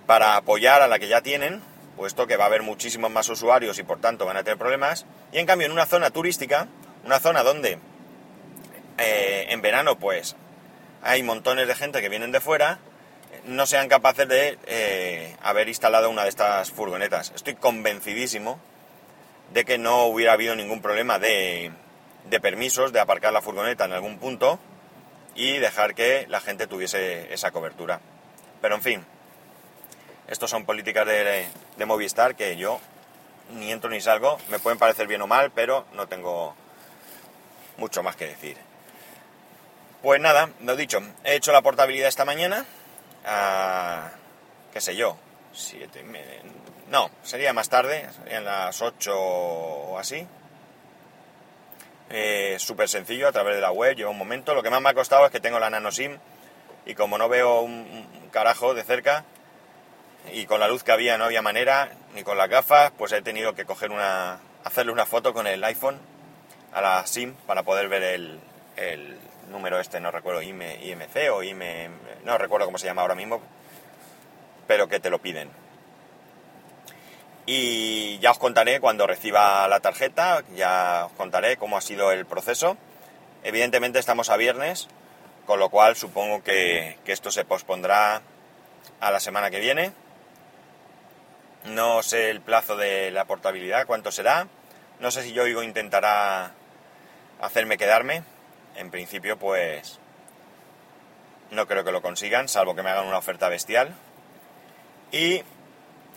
para 0.07 0.37
apoyar 0.37 0.83
a 0.83 0.89
la 0.89 0.99
que 0.99 1.09
ya 1.09 1.21
tienen, 1.21 1.61
puesto 1.97 2.27
que 2.27 2.37
va 2.37 2.45
a 2.45 2.47
haber 2.49 2.63
muchísimos 2.63 3.11
más 3.11 3.29
usuarios 3.29 3.79
y 3.79 3.83
por 3.83 4.01
tanto 4.01 4.27
van 4.27 4.37
a 4.37 4.43
tener 4.43 4.59
problemas. 4.59 5.07
Y 5.33 5.39
en 5.39 5.47
cambio 5.47 5.67
en 5.67 5.73
una 5.73 5.87
zona 5.87 6.11
turística, 6.11 6.69
una 7.05 7.21
zona 7.21 7.43
donde 7.43 7.79
eh, 8.99 9.47
en 9.51 9.61
verano 9.63 9.99
pues 9.99 10.37
hay 11.03 11.23
montones 11.23 11.69
de 11.69 11.75
gente 11.75 12.01
que 12.01 12.09
vienen 12.09 12.33
de 12.33 12.41
fuera, 12.41 12.79
no 13.47 13.67
sean 13.67 13.89
capaces 13.89 14.29
de 14.29 14.59
eh, 14.67 15.37
haber 15.43 15.69
instalado 15.69 16.11
una 16.11 16.25
de 16.25 16.29
estas 16.29 16.71
furgonetas. 16.71 17.33
Estoy 17.35 17.55
convencidísimo 17.55 18.61
de 19.53 19.65
que 19.65 19.79
no 19.79 20.05
hubiera 20.07 20.33
habido 20.33 20.55
ningún 20.55 20.83
problema 20.83 21.19
de, 21.19 21.73
de 22.29 22.41
permisos 22.41 22.93
de 22.93 23.01
aparcar 23.01 23.33
la 23.33 23.43
furgoneta 23.43 23.85
en 23.85 23.93
algún 23.93 24.19
punto 24.19 24.59
y 25.35 25.59
dejar 25.59 25.95
que 25.95 26.27
la 26.29 26.41
gente 26.41 26.67
tuviese 26.67 27.33
esa 27.33 27.51
cobertura. 27.51 28.01
Pero 28.61 28.75
en 28.75 28.83
fin, 28.83 29.07
estos 30.29 30.51
son 30.51 30.65
políticas 30.65 31.07
de, 31.07 31.47
Movistar 31.87 32.35
que 32.35 32.57
yo 32.57 32.81
ni 33.55 33.71
entro 33.71 33.91
ni 33.91 34.01
salgo, 34.01 34.39
me 34.49 34.59
pueden 34.59 34.79
parecer 34.79 35.07
bien 35.07 35.23
o 35.23 35.29
mal, 35.29 35.53
pero 35.53 35.87
no 35.93 36.09
tengo 36.09 36.57
mucho 37.77 38.03
más 38.03 38.17
que 38.17 38.27
decir. 38.27 38.57
Pues 40.03 40.21
nada, 40.21 40.51
lo 40.63 40.75
dicho, 40.75 41.01
he 41.23 41.37
hecho 41.37 41.53
la 41.53 41.63
portabilidad 41.63 42.09
esta 42.09 42.25
mañana, 42.25 42.65
a, 43.27 44.11
qué 44.73 44.81
sé 44.81 44.95
yo, 44.95 45.17
siete, 45.53 46.05
no, 46.89 47.11
sería 47.23 47.53
más 47.53 47.69
tarde, 47.69 48.09
serían 48.23 48.45
las 48.45 48.81
8 48.81 49.13
o 49.19 49.99
así. 49.99 50.27
Eh, 52.11 52.57
Súper 52.61 52.89
sencillo 52.89 53.27
a 53.27 53.33
través 53.33 53.57
de 53.57 53.61
la 53.61 53.73
web, 53.73 53.97
lleva 53.97 54.11
un 54.11 54.19
momento. 54.19 54.55
Lo 54.55 54.63
que 54.63 54.71
más 54.71 54.81
me 54.81 54.91
ha 54.91 54.95
costado 54.95 55.27
es 55.27 55.33
que 55.33 55.41
tengo 55.41 55.59
la 55.59 55.71
nano 55.71 55.91
SIM 55.91 56.17
y 56.85 56.95
como 56.95 57.19
no 57.19 57.29
veo 57.29 57.63
un, 57.63 58.07
carajo 58.31 58.75
de 58.75 58.85
cerca 58.85 59.25
y 60.33 60.47
con 60.47 60.61
la 60.61 60.69
luz 60.69 60.85
que 60.85 60.93
había 60.93 61.19
no 61.19 61.25
había 61.25 61.43
manera, 61.43 61.91
ni 62.15 62.23
con 62.23 62.39
las 62.39 62.49
gafas, 62.49 62.93
pues 62.97 63.13
he 63.13 63.23
tenido 63.23 63.55
que 63.55 63.65
coger 63.65 63.91
una, 63.91 64.39
hacerle 64.63 64.93
una 64.93 65.07
foto 65.07 65.35
con 65.35 65.47
el 65.47 65.65
iPhone 65.65 65.99
a 66.73 66.81
la 66.81 67.07
SIM 67.07 67.35
para 67.47 67.65
poder 67.65 67.89
ver 67.89 68.03
el 68.03 69.19
número 69.51 69.81
este, 69.81 70.01
no 70.01 70.11
recuerdo, 70.11 70.43
IMC 70.43 71.31
o 71.33 71.43
IM, 71.43 71.61
no 72.25 72.39
recuerdo 72.39 72.67
cómo 72.67 72.79
se 72.79 72.87
llama 72.87 73.03
ahora 73.03 73.15
mismo, 73.15 73.41
pero 74.67 74.89
que 74.89 75.01
te 75.01 75.11
lo 75.11 75.21
piden. 75.21 75.51
Y 77.47 78.19
ya 78.19 78.33
os 78.33 78.39
contaré 78.39 78.81
cuando 78.81 79.07
reciba 79.07 79.69
la 79.69 79.79
tarjeta, 79.79 80.43
ya 80.57 81.05
os 81.07 81.13
contaré 81.13 81.57
cómo 81.57 81.77
ha 81.77 81.81
sido 81.81 82.11
el 82.11 82.27
proceso. 82.27 82.77
Evidentemente 83.45 84.01
estamos 84.01 84.31
a 84.31 84.37
viernes, 84.37 84.89
con 85.47 85.61
lo 85.61 85.71
cual 85.71 85.95
supongo 85.95 86.43
que, 86.43 86.99
esto 87.07 87.31
se 87.31 87.45
pospondrá 87.45 88.21
a 88.99 89.11
la 89.13 89.21
semana 89.21 89.51
que 89.51 89.61
viene. 89.61 89.93
No 91.67 92.03
sé 92.03 92.31
el 92.31 92.41
plazo 92.41 92.77
de 92.77 93.13
la 93.13 93.27
portabilidad, 93.27 93.87
cuánto 93.87 94.11
será. 94.11 94.49
No 94.99 95.13
sé 95.13 95.23
si 95.23 95.33
yo 95.33 95.47
intentará 95.63 96.51
hacerme 97.41 97.79
quedarme. 97.79 98.25
En 98.77 98.91
principio, 98.91 99.39
pues 99.39 99.99
no 101.51 101.67
creo 101.67 101.85
que 101.85 101.93
lo 101.93 102.03
consigan, 102.03 102.49
salvo 102.49 102.75
que 102.75 102.83
me 102.83 102.91
hagan 102.91 103.07
una 103.07 103.19
oferta 103.19 103.49
bestial. 103.49 103.95
Y 105.13 105.43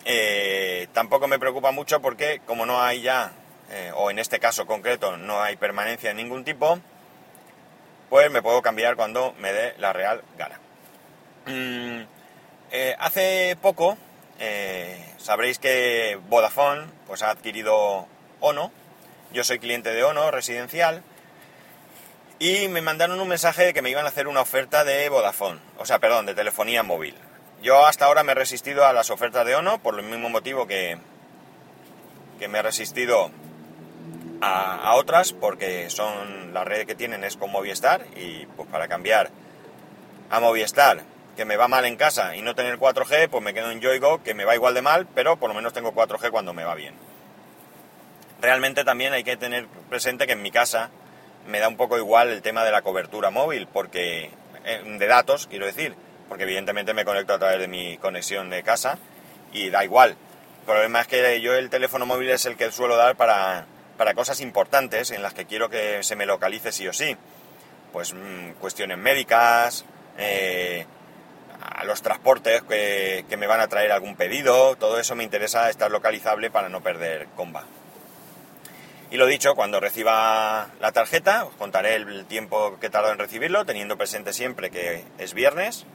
eh, 0.06 0.88
tampoco 0.94 1.28
me 1.28 1.40
preocupa 1.40 1.72
mucho 1.72 2.02
porque 2.02 2.42
como 2.46 2.66
no 2.66 2.82
hay 2.82 3.02
ya, 3.02 3.32
eh, 3.70 3.92
o 3.96 4.10
en 4.12 4.20
este 4.20 4.40
caso 4.40 4.66
concreto, 4.66 5.18
no 5.18 5.42
hay 5.42 5.56
permanencia 5.56 6.10
de 6.10 6.16
ningún 6.16 6.44
tipo, 6.44 6.80
pues 8.10 8.32
me 8.32 8.42
puedo 8.42 8.62
cambiar 8.62 8.96
cuando 8.96 9.34
me 9.40 9.54
dé 9.54 9.76
la 9.78 9.94
real 9.94 10.24
gana. 10.38 10.60
Mm, 11.46 12.02
eh, 12.72 12.96
hace 13.00 13.58
poco 13.62 13.98
sabréis 15.18 15.60
que 15.60 16.18
Vodafone 16.30 16.88
pues, 17.06 17.22
ha 17.22 17.30
adquirido 17.30 18.08
Ono. 18.40 18.72
Yo 19.32 19.44
soy 19.44 19.60
cliente 19.60 19.94
de 19.94 20.04
Ono 20.04 20.32
residencial. 20.32 21.04
Y 22.40 22.70
me 22.70 22.82
mandaron 22.82 23.20
un 23.20 23.28
mensaje 23.28 23.66
de 23.66 23.74
que 23.74 23.82
me 23.82 23.90
iban 23.90 24.06
a 24.06 24.10
hacer 24.10 24.30
una 24.30 24.40
oferta 24.40 24.86
de 24.86 25.10
Vodafone, 25.10 25.60
o 25.78 25.86
sea, 25.86 26.00
perdón, 26.00 26.26
de 26.26 26.34
telefonía 26.34 26.84
móvil. 26.84 27.16
Yo 27.62 27.86
hasta 27.86 28.06
ahora 28.06 28.24
me 28.24 28.32
he 28.32 28.36
resistido 28.36 28.86
a 28.86 28.94
las 28.94 29.10
ofertas 29.10 29.46
de 29.46 29.56
ONO 29.56 29.80
por 29.80 30.00
el 30.00 30.06
mismo 30.06 30.30
motivo 30.30 30.66
que, 30.66 30.98
que 32.40 32.48
me 32.48 32.60
he 32.60 32.62
resistido 32.62 33.30
a, 34.42 34.96
otras 34.96 35.34
porque 35.34 35.90
son 35.90 36.54
la 36.54 36.64
red 36.64 36.88
que 36.88 36.96
tienen 36.96 37.26
es 37.26 37.36
con 37.36 37.52
Movistar 37.52 38.06
y 38.16 38.46
pues 38.56 38.70
para 38.70 38.88
cambiar 38.88 39.30
a 40.30 40.40
Movistar 40.40 41.04
que 41.36 41.44
me 41.44 41.58
va 41.58 41.68
mal 41.68 41.84
en 41.84 41.98
casa 41.98 42.38
y 42.38 42.42
no 42.42 42.56
tener 42.56 42.80
4G 42.80 43.30
pues 43.30 43.44
me 43.44 43.54
quedo 43.54 43.72
en 43.72 43.82
Yoigo 43.82 44.24
que 44.24 44.34
me 44.34 44.46
va 44.46 44.56
igual 44.56 44.74
de 44.74 44.82
mal 44.82 45.08
pero 45.14 45.38
por 45.38 45.50
lo 45.50 45.56
menos 45.56 45.74
tengo 45.74 45.94
4G 45.94 46.32
cuando 46.32 46.54
me 46.54 46.64
va 46.64 46.76
bien. 46.76 46.96
Realmente 48.42 48.86
también 48.86 49.12
hay 49.12 49.26
que 49.26 49.36
tener 49.36 49.68
presente 49.90 50.26
que 50.26 50.34
en 50.34 50.42
mi 50.42 50.52
casa 50.52 50.90
me 51.48 51.60
da 51.60 51.68
un 51.68 51.78
poco 51.78 51.98
igual 51.98 52.30
el 52.30 52.42
tema 52.42 52.64
de 52.64 52.72
la 52.72 52.82
cobertura 52.82 53.30
móvil 53.30 53.68
porque 53.68 54.32
eh, 54.66 54.84
de 54.86 55.08
datos 55.08 55.48
quiero 55.48 55.66
decir 55.66 55.96
porque 56.30 56.44
evidentemente 56.44 56.94
me 56.94 57.04
conecto 57.04 57.34
a 57.34 57.40
través 57.40 57.60
de 57.60 57.68
mi 57.68 57.98
conexión 57.98 58.50
de 58.50 58.64
casa 58.64 59.00
y 59.52 59.70
da 59.72 59.84
igual. 59.84 60.12
El 60.12 60.66
problema 60.66 61.02
es 61.02 61.08
que 61.08 61.42
yo 61.42 61.56
el 61.56 61.72
teléfono 61.72 62.06
móvil 62.06 62.30
es 62.30 62.46
el 62.46 62.56
que 62.56 62.72
suelo 62.72 62.96
dar 62.96 63.16
para, 63.16 63.66
cosas 64.16 64.40
importantes 64.40 65.10
en 65.10 65.24
las 65.24 65.34
que 65.34 65.46
quiero 65.46 65.70
que 65.70 66.04
se 66.04 66.16
me 66.16 66.28
localice 66.28 66.72
sí 66.72 66.88
o 66.88 66.94
sí. 66.94 67.18
Pues 67.92 68.14
mm, 68.14 68.52
cuestiones 68.60 69.00
médicas, 69.00 69.84
eh, 70.20 70.86
a 71.60 71.84
los 71.86 72.04
transportes 72.04 72.62
que, 72.62 73.26
que, 73.28 73.38
me 73.38 73.48
van 73.48 73.60
a 73.60 73.68
traer 73.68 73.92
algún 73.92 74.16
pedido, 74.16 74.76
todo 74.76 75.00
eso 75.00 75.16
me 75.16 75.24
interesa 75.24 75.70
estar 75.70 75.90
localizable 75.90 76.52
para 76.52 76.70
no 76.70 76.82
perder 76.82 77.28
comba. 77.36 77.64
Y 79.12 79.18
lo 79.18 79.26
dicho, 79.26 79.56
cuando 79.56 79.80
reciba 79.80 80.70
la 80.80 80.92
tarjeta, 80.92 81.46
os 81.46 81.56
contaré 81.56 81.96
el 81.96 82.26
tiempo 82.26 82.78
que 82.80 82.92
tardo 82.92 83.12
en 83.12 83.18
recibirlo, 83.18 83.66
teniendo 83.66 83.98
presente 83.98 84.34
siempre 84.34 84.70
que 84.70 85.04
es 85.18 85.34
viernes, 85.34 85.86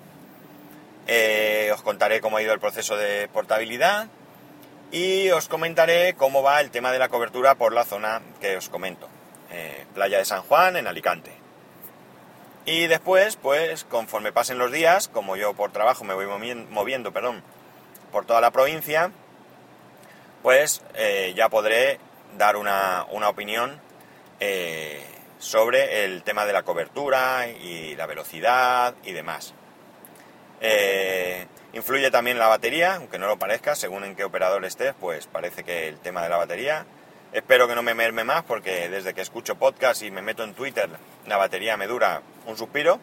eh, 1.06 1.71
os 1.73 1.83
contaré 1.83 2.21
cómo 2.21 2.38
ha 2.38 2.42
ido 2.42 2.52
el 2.52 2.61
proceso 2.61 2.97
de 2.97 3.28
portabilidad 3.28 4.09
y 4.90 5.30
os 5.30 5.49
comentaré 5.49 6.14
cómo 6.14 6.42
va 6.42 6.61
el 6.61 6.71
tema 6.71 6.90
de 6.92 6.99
la 6.99 7.09
cobertura 7.09 7.54
por 7.54 7.73
la 7.73 7.85
zona 7.85 8.23
que 8.40 8.56
os 8.56 8.68
comento. 8.68 9.09
Eh, 9.52 9.87
Playa 9.94 10.18
de 10.18 10.25
San 10.25 10.42
Juan, 10.42 10.76
en 10.76 10.88
Alicante. 10.88 11.33
Y 12.66 12.87
después, 12.87 13.37
pues, 13.37 13.85
conforme 13.85 14.33
pasen 14.33 14.59
los 14.59 14.73
días, 14.73 15.09
como 15.09 15.37
yo 15.37 15.54
por 15.54 15.71
trabajo 15.71 16.02
me 16.02 16.14
voy 16.14 16.26
moviendo, 16.71 17.12
perdón, 17.12 17.42
por 18.11 18.25
toda 18.25 18.40
la 18.40 18.50
provincia, 18.50 19.12
pues 20.42 20.83
eh, 20.94 21.33
ya 21.37 21.49
podré 21.49 21.99
dar 22.36 22.56
una, 22.56 23.06
una 23.10 23.28
opinión 23.28 23.80
sobre 25.38 26.04
el 26.04 26.22
tema 26.22 26.46
de 26.46 26.52
la 26.52 26.62
cobertura 26.62 27.48
y 27.48 27.94
la 27.96 28.06
velocidad 28.06 28.94
y 29.04 29.12
demás. 29.12 29.54
Eh, 30.60 31.46
influye 31.74 32.10
también 32.10 32.38
la 32.38 32.48
batería, 32.48 32.94
aunque 32.94 33.18
no 33.18 33.26
lo 33.26 33.38
parezca, 33.38 33.74
según 33.74 34.04
en 34.04 34.16
qué 34.16 34.24
operador 34.24 34.64
estés, 34.64 34.94
pues 34.98 35.26
parece 35.26 35.64
que 35.64 35.88
el 35.88 35.98
tema 35.98 36.22
de 36.22 36.30
la 36.30 36.38
batería. 36.38 36.86
Espero 37.32 37.68
que 37.68 37.74
no 37.74 37.82
me 37.82 37.94
merme 37.94 38.24
más 38.24 38.44
porque 38.44 38.88
desde 38.88 39.12
que 39.12 39.20
escucho 39.20 39.56
podcast 39.56 40.02
y 40.02 40.10
me 40.10 40.22
meto 40.22 40.44
en 40.44 40.54
Twitter, 40.54 40.88
la 41.26 41.36
batería 41.36 41.76
me 41.76 41.86
dura 41.86 42.22
un 42.46 42.56
suspiro. 42.56 43.00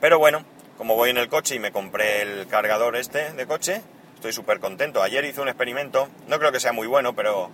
Pero 0.00 0.18
bueno, 0.18 0.44
como 0.78 0.96
voy 0.96 1.10
en 1.10 1.18
el 1.18 1.28
coche 1.28 1.56
y 1.56 1.58
me 1.58 1.72
compré 1.72 2.22
el 2.22 2.46
cargador 2.46 2.96
este 2.96 3.32
de 3.32 3.46
coche, 3.46 3.82
estoy 4.14 4.32
súper 4.32 4.60
contento. 4.60 5.02
Ayer 5.02 5.24
hice 5.24 5.40
un 5.40 5.48
experimento, 5.48 6.08
no 6.28 6.38
creo 6.38 6.52
que 6.52 6.60
sea 6.60 6.72
muy 6.72 6.86
bueno, 6.86 7.14
pero 7.14 7.50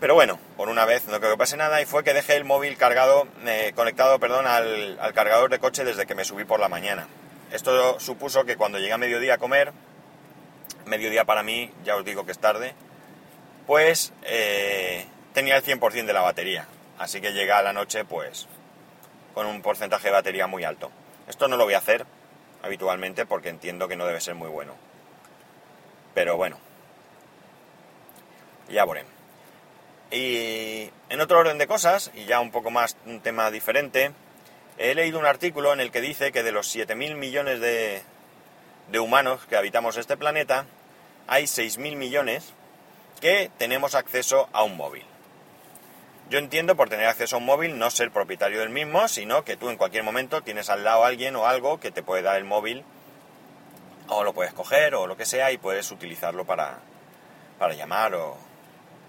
pero 0.00 0.14
bueno, 0.14 0.38
por 0.56 0.70
una 0.70 0.86
vez 0.86 1.06
no 1.06 1.18
creo 1.20 1.32
que 1.32 1.36
pase 1.38 1.58
nada 1.58 1.82
y 1.82 1.84
fue 1.84 2.02
que 2.02 2.14
dejé 2.14 2.36
el 2.36 2.44
móvil 2.44 2.78
cargado, 2.78 3.28
eh, 3.44 3.72
conectado 3.76 4.18
perdón, 4.18 4.46
al, 4.46 4.98
cargador 5.14 5.50
de 5.50 5.58
coche 5.58 5.84
desde 5.84 6.06
que 6.06 6.14
me 6.14 6.24
subí 6.24 6.44
por 6.44 6.58
la 6.58 6.70
mañana. 6.70 7.06
Esto 7.52 8.00
supuso 8.00 8.44
que 8.44 8.56
cuando 8.56 8.78
llegué 8.78 8.94
a 8.94 8.98
mediodía 8.98 9.34
a 9.34 9.38
comer, 9.38 9.72
mediodía 10.86 11.26
para 11.26 11.42
mí, 11.42 11.70
ya 11.84 11.96
os 11.96 12.04
digo 12.04 12.24
que 12.24 12.32
es 12.32 12.38
tarde, 12.38 12.74
pues 13.66 14.14
eh, 14.22 15.06
tenía 15.34 15.56
el 15.56 15.62
100% 15.62 16.06
de 16.06 16.12
la 16.14 16.22
batería. 16.22 16.66
Así 16.98 17.20
que 17.20 17.34
llega 17.34 17.58
a 17.58 17.62
la 17.62 17.74
noche 17.74 18.06
pues 18.06 18.48
con 19.34 19.46
un 19.46 19.60
porcentaje 19.60 20.08
de 20.08 20.12
batería 20.12 20.46
muy 20.46 20.64
alto. 20.64 20.90
Esto 21.28 21.46
no 21.46 21.58
lo 21.58 21.64
voy 21.64 21.74
a 21.74 21.78
hacer 21.78 22.06
habitualmente 22.62 23.26
porque 23.26 23.50
entiendo 23.50 23.86
que 23.86 23.96
no 23.96 24.06
debe 24.06 24.20
ser 24.22 24.34
muy 24.34 24.48
bueno. 24.48 24.74
Pero 26.14 26.38
bueno, 26.38 26.58
ya 28.70 28.86
veremos. 28.86 29.19
Y 30.10 30.90
en 31.08 31.20
otro 31.20 31.38
orden 31.38 31.58
de 31.58 31.66
cosas, 31.66 32.10
y 32.14 32.24
ya 32.24 32.40
un 32.40 32.50
poco 32.50 32.70
más 32.70 32.96
un 33.06 33.20
tema 33.20 33.50
diferente, 33.50 34.12
He 34.82 34.94
leído 34.94 35.18
un 35.18 35.26
artículo 35.26 35.74
en 35.74 35.80
el 35.80 35.90
que 35.90 36.00
dice 36.00 36.32
que 36.32 36.42
de 36.42 36.52
los 36.52 36.74
7.000 36.74 37.14
millones 37.14 37.60
de, 37.60 38.02
humanos 38.98 39.44
que 39.44 39.56
habitamos 39.56 39.98
este 39.98 40.16
planeta, 40.16 40.64
hay 41.26 41.44
6.000 41.44 41.96
millones 41.96 42.54
que 43.20 43.50
tenemos 43.58 43.94
acceso 43.94 44.48
a 44.54 44.62
un 44.62 44.78
móvil. 44.78 45.04
Yo 46.30 46.38
entiendo 46.38 46.76
por 46.76 46.88
tener 46.88 47.08
acceso 47.08 47.36
a 47.36 47.40
un 47.40 47.44
móvil 47.44 47.78
no 47.78 47.90
ser 47.90 48.10
propietario 48.10 48.60
del 48.60 48.70
mismo, 48.70 49.06
sino 49.08 49.44
que 49.44 49.58
tú 49.58 49.68
en 49.68 49.76
cualquier 49.76 50.02
momento 50.02 50.40
tienes 50.40 50.70
al 50.70 50.82
lado 50.82 51.04
a 51.04 51.08
alguien 51.08 51.36
o 51.36 51.46
algo 51.46 51.78
que 51.78 51.90
te 51.90 52.02
puede 52.02 52.22
dar 52.22 52.38
el 52.38 52.44
móvil, 52.44 52.82
o 54.08 54.24
lo 54.24 54.32
puedes 54.32 54.54
coger 54.54 54.94
o 54.94 55.06
lo 55.06 55.18
que 55.18 55.26
sea 55.26 55.52
y 55.52 55.58
puedes 55.58 55.90
utilizarlo 55.90 56.46
para, 56.46 56.78
llamar 57.76 58.14
o 58.14 58.38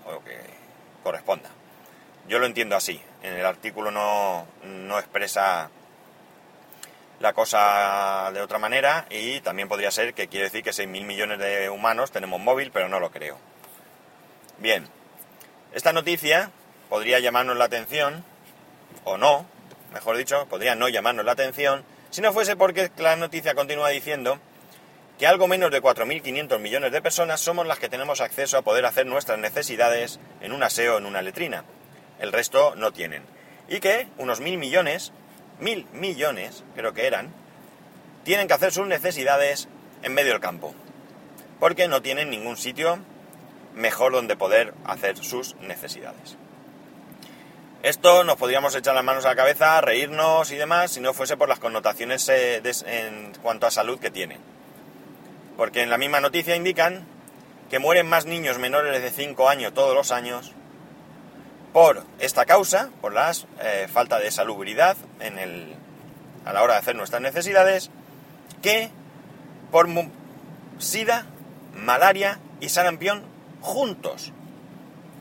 lo 0.06 0.22
que 0.26 0.61
corresponda. 1.04 1.50
Yo 2.28 2.40
lo 2.40 2.46
entiendo 2.46 2.76
así. 2.76 3.02
En 3.24 3.34
el 3.34 3.46
artículo 3.46 3.92
no, 3.92 4.48
expresa 4.98 5.70
la 7.20 7.34
cosa 7.34 8.32
de 8.34 8.42
otra 8.42 8.58
manera 8.58 9.06
y 9.10 9.42
también 9.42 9.68
podría 9.68 9.92
ser 9.92 10.14
que 10.14 10.28
quiere 10.28 10.46
decir 10.46 10.64
que 10.64 10.72
6.000 10.72 11.06
millones 11.06 11.40
de 11.40 11.70
humanos 11.70 12.12
tenemos 12.12 12.40
móvil, 12.40 12.72
pero 12.72 12.90
no 12.90 13.00
lo 13.00 13.12
creo. 13.12 13.38
Bien, 14.58 14.88
esta 15.74 15.94
noticia 15.94 16.52
podría 16.90 17.20
llamarnos 17.20 17.58
la 17.58 17.66
atención, 17.66 18.24
o 19.04 19.18
no, 19.18 19.46
mejor 19.94 20.18
dicho, 20.18 20.48
podría 20.48 20.76
no 20.76 20.90
llamarnos 20.90 21.26
la 21.26 21.34
atención, 21.34 21.84
si 22.10 22.22
no 22.22 22.34
fuese 22.34 22.56
porque 22.56 22.92
la 22.98 23.16
noticia 23.16 23.56
continúa 23.56 23.90
diciendo 23.90 24.40
que 25.22 25.28
algo 25.28 25.48
menos 25.48 25.70
de 25.70 25.84
4.500 25.84 26.58
millones 26.58 26.92
de 26.92 27.00
personas 27.00 27.40
somos 27.40 27.68
las 27.68 27.78
que 27.78 27.90
tenemos 27.90 28.22
acceso 28.22 28.58
a 28.58 28.64
poder 28.64 28.88
hacer 28.88 29.06
nuestras 29.06 29.38
necesidades 29.38 30.20
en 30.42 30.52
un 30.52 30.64
aseo 30.64 30.98
en 30.98 31.06
una 31.06 31.22
letrina 31.22 31.64
el 32.18 32.32
resto 32.32 32.74
no 32.76 32.92
tienen. 32.92 33.22
Y 33.70 33.80
que 33.82 34.08
unos 34.18 34.40
mil 34.40 34.58
millones, 34.58 35.14
mil 35.60 35.86
millones 35.94 36.64
creo 36.74 36.96
que 36.96 37.06
eran, 37.06 37.32
tienen 38.24 38.48
que 38.48 38.56
hacer 38.56 38.72
sus 38.72 38.88
necesidades 38.88 39.68
en 40.02 40.16
medio 40.16 40.32
del 40.32 40.42
campo, 40.42 40.74
porque 41.60 41.88
no 41.88 42.02
tienen 42.02 42.32
ningún 42.32 42.58
sitio 42.58 42.98
mejor 43.76 44.14
donde 44.14 44.36
poder 44.36 44.74
hacer 44.86 45.18
sus 45.18 45.56
necesidades. 45.58 46.36
Esto 47.84 48.24
nos 48.24 48.38
podríamos 48.38 48.74
echar 48.74 48.96
las 48.96 49.04
manos 49.04 49.26
a 49.26 49.30
la 49.30 49.36
cabeza, 49.36 49.82
reírnos 49.82 50.50
y 50.50 50.56
demás, 50.56 50.94
si 50.94 51.00
no 51.00 51.14
fuese 51.14 51.38
por 51.38 51.48
las 51.48 51.60
connotaciones 51.60 52.28
eh, 52.30 52.62
en 52.88 53.34
cuanto 53.44 53.68
a 53.68 53.72
salud 53.72 54.00
que 54.00 54.10
tiene. 54.10 54.38
Porque 55.58 55.84
en 55.84 55.90
la 55.90 55.98
misma 55.98 56.22
noticia 56.22 56.56
indican 56.56 57.06
que 57.70 57.80
mueren 57.80 58.08
más 58.08 58.26
niños 58.26 58.58
menores 58.58 59.02
de 59.02 59.12
5 59.12 59.48
años 59.48 59.74
todos 59.74 59.96
los 59.96 60.12
años 60.12 60.54
por 61.74 62.04
esta 62.20 62.46
causa, 62.46 62.90
por 63.00 63.14
la 63.14 63.32
eh, 63.62 63.88
falta 63.92 64.20
de 64.20 64.30
salubridad 64.32 64.98
en 65.20 65.40
el, 65.40 65.74
a 66.46 66.54
la 66.54 66.64
hora 66.64 66.74
de 66.74 66.80
hacer 66.80 66.96
nuestras 66.96 67.22
necesidades, 67.22 67.90
que 68.62 68.90
por 69.72 69.88
sida, 70.80 71.26
malaria 71.74 72.40
y 72.60 72.70
sarampión 72.70 73.24
juntos. 73.62 74.34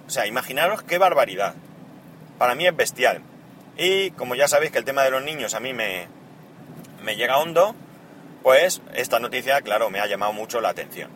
O 0.06 0.10
sea, 0.10 0.26
imaginaros 0.26 0.82
qué 0.82 0.98
barbaridad. 0.98 1.54
Para 2.38 2.54
mí 2.54 2.66
es 2.66 2.74
bestial. 2.74 3.22
Y 3.76 4.10
como 4.12 4.34
ya 4.34 4.48
sabéis 4.48 4.72
que 4.72 4.78
el 4.78 4.84
tema 4.84 5.04
de 5.04 5.10
los 5.10 5.22
niños 5.22 5.54
a 5.54 5.60
mí 5.60 5.72
me, 5.72 6.08
me 7.04 7.14
llega 7.14 7.38
hondo, 7.38 7.76
pues 8.42 8.80
esta 8.94 9.18
noticia, 9.18 9.60
claro, 9.62 9.90
me 9.90 10.00
ha 10.00 10.06
llamado 10.06 10.32
mucho 10.32 10.60
la 10.60 10.70
atención. 10.70 11.10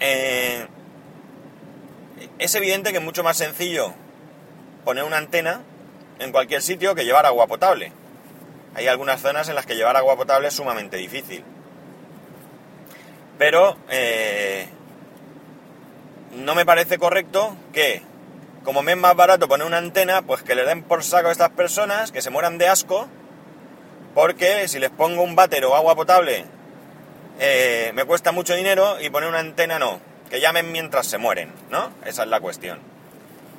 Eh, 0.00 0.66
es 2.38 2.54
evidente 2.54 2.92
que 2.92 2.98
es 2.98 3.04
mucho 3.04 3.22
más 3.22 3.36
sencillo 3.36 3.94
poner 4.84 5.04
una 5.04 5.16
antena 5.16 5.62
en 6.18 6.32
cualquier 6.32 6.62
sitio 6.62 6.94
que 6.94 7.04
llevar 7.04 7.26
agua 7.26 7.46
potable. 7.46 7.92
Hay 8.74 8.88
algunas 8.88 9.20
zonas 9.20 9.48
en 9.48 9.54
las 9.54 9.66
que 9.66 9.74
llevar 9.74 9.96
agua 9.96 10.16
potable 10.16 10.48
es 10.48 10.54
sumamente 10.54 10.96
difícil. 10.98 11.42
Pero 13.38 13.76
eh, 13.88 14.68
no 16.32 16.54
me 16.54 16.66
parece 16.66 16.98
correcto 16.98 17.56
que, 17.72 18.02
como 18.64 18.82
me 18.82 18.92
es 18.92 18.98
más 18.98 19.16
barato 19.16 19.48
poner 19.48 19.66
una 19.66 19.78
antena, 19.78 20.22
pues 20.22 20.42
que 20.42 20.54
le 20.54 20.64
den 20.64 20.82
por 20.82 21.04
saco 21.04 21.28
a 21.28 21.32
estas 21.32 21.50
personas, 21.50 22.12
que 22.12 22.22
se 22.22 22.30
mueran 22.30 22.58
de 22.58 22.68
asco, 22.68 23.08
porque 24.16 24.66
si 24.66 24.78
les 24.78 24.88
pongo 24.88 25.22
un 25.22 25.36
váter 25.36 25.66
o 25.66 25.76
agua 25.76 25.94
potable 25.94 26.46
eh, 27.38 27.92
me 27.94 28.06
cuesta 28.06 28.32
mucho 28.32 28.54
dinero 28.54 28.98
y 28.98 29.10
poner 29.10 29.28
una 29.28 29.40
antena 29.40 29.78
no. 29.78 30.00
Que 30.30 30.40
llamen 30.40 30.72
mientras 30.72 31.06
se 31.06 31.18
mueren, 31.18 31.52
¿no? 31.70 31.90
Esa 32.06 32.22
es 32.22 32.28
la 32.30 32.40
cuestión. 32.40 32.78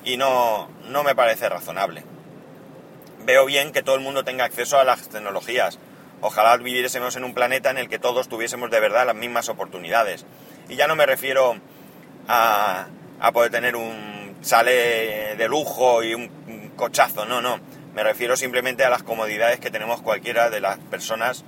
Y 0.03 0.17
no, 0.17 0.67
no 0.89 1.03
me 1.03 1.13
parece 1.13 1.47
razonable. 1.47 2.03
Veo 3.23 3.45
bien 3.45 3.71
que 3.71 3.83
todo 3.83 3.93
el 3.93 4.01
mundo 4.01 4.23
tenga 4.23 4.45
acceso 4.45 4.79
a 4.79 4.83
las 4.83 5.09
tecnologías. 5.09 5.77
Ojalá 6.21 6.57
viviésemos 6.57 7.15
en 7.17 7.23
un 7.23 7.35
planeta 7.35 7.69
en 7.69 7.77
el 7.77 7.87
que 7.87 7.99
todos 7.99 8.27
tuviésemos 8.27 8.71
de 8.71 8.79
verdad 8.79 9.05
las 9.05 9.15
mismas 9.15 9.49
oportunidades. 9.49 10.25
Y 10.69 10.75
ya 10.75 10.87
no 10.87 10.95
me 10.95 11.05
refiero 11.05 11.55
a, 12.27 12.87
a 13.19 13.31
poder 13.31 13.51
tener 13.51 13.75
un 13.75 14.37
sale 14.41 15.35
de 15.35 15.47
lujo 15.47 16.01
y 16.01 16.15
un 16.15 16.71
cochazo, 16.75 17.27
no, 17.27 17.43
no. 17.43 17.59
Me 17.97 18.03
refiero 18.03 18.37
simplemente 18.37 18.85
a 18.85 18.91
las 18.91 19.01
comodidades 19.01 19.59
que 19.59 19.71
tenemos 19.71 20.03
cualquiera 20.03 20.51
de 20.51 20.61
las 20.61 20.77
personas 20.77 21.43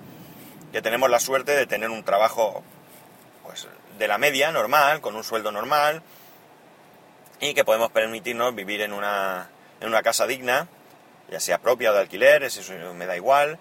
que 0.71 0.81
tenemos 0.81 1.07
la 1.07 1.19
suerte 1.19 1.51
de 1.51 1.67
tener 1.67 1.91
un 1.91 2.03
trabajo 2.03 2.63
pues, 3.43 3.67
de 3.99 4.07
la 4.07 4.17
media, 4.17 4.51
normal, 4.51 4.99
con 4.99 5.15
un 5.15 5.23
sueldo 5.23 5.51
normal, 5.51 6.01
y 7.39 7.53
que 7.53 7.63
podemos 7.63 7.91
permitirnos 7.91 8.55
vivir 8.55 8.81
en 8.81 8.93
una, 8.93 9.47
en 9.79 9.89
una 9.89 10.01
casa 10.01 10.25
digna, 10.25 10.67
ya 11.29 11.39
sea 11.39 11.59
propia 11.59 11.91
o 11.91 11.93
de 11.93 11.99
alquiler, 11.99 12.41
eso 12.41 12.63
me 12.95 13.05
da 13.05 13.15
igual, 13.15 13.59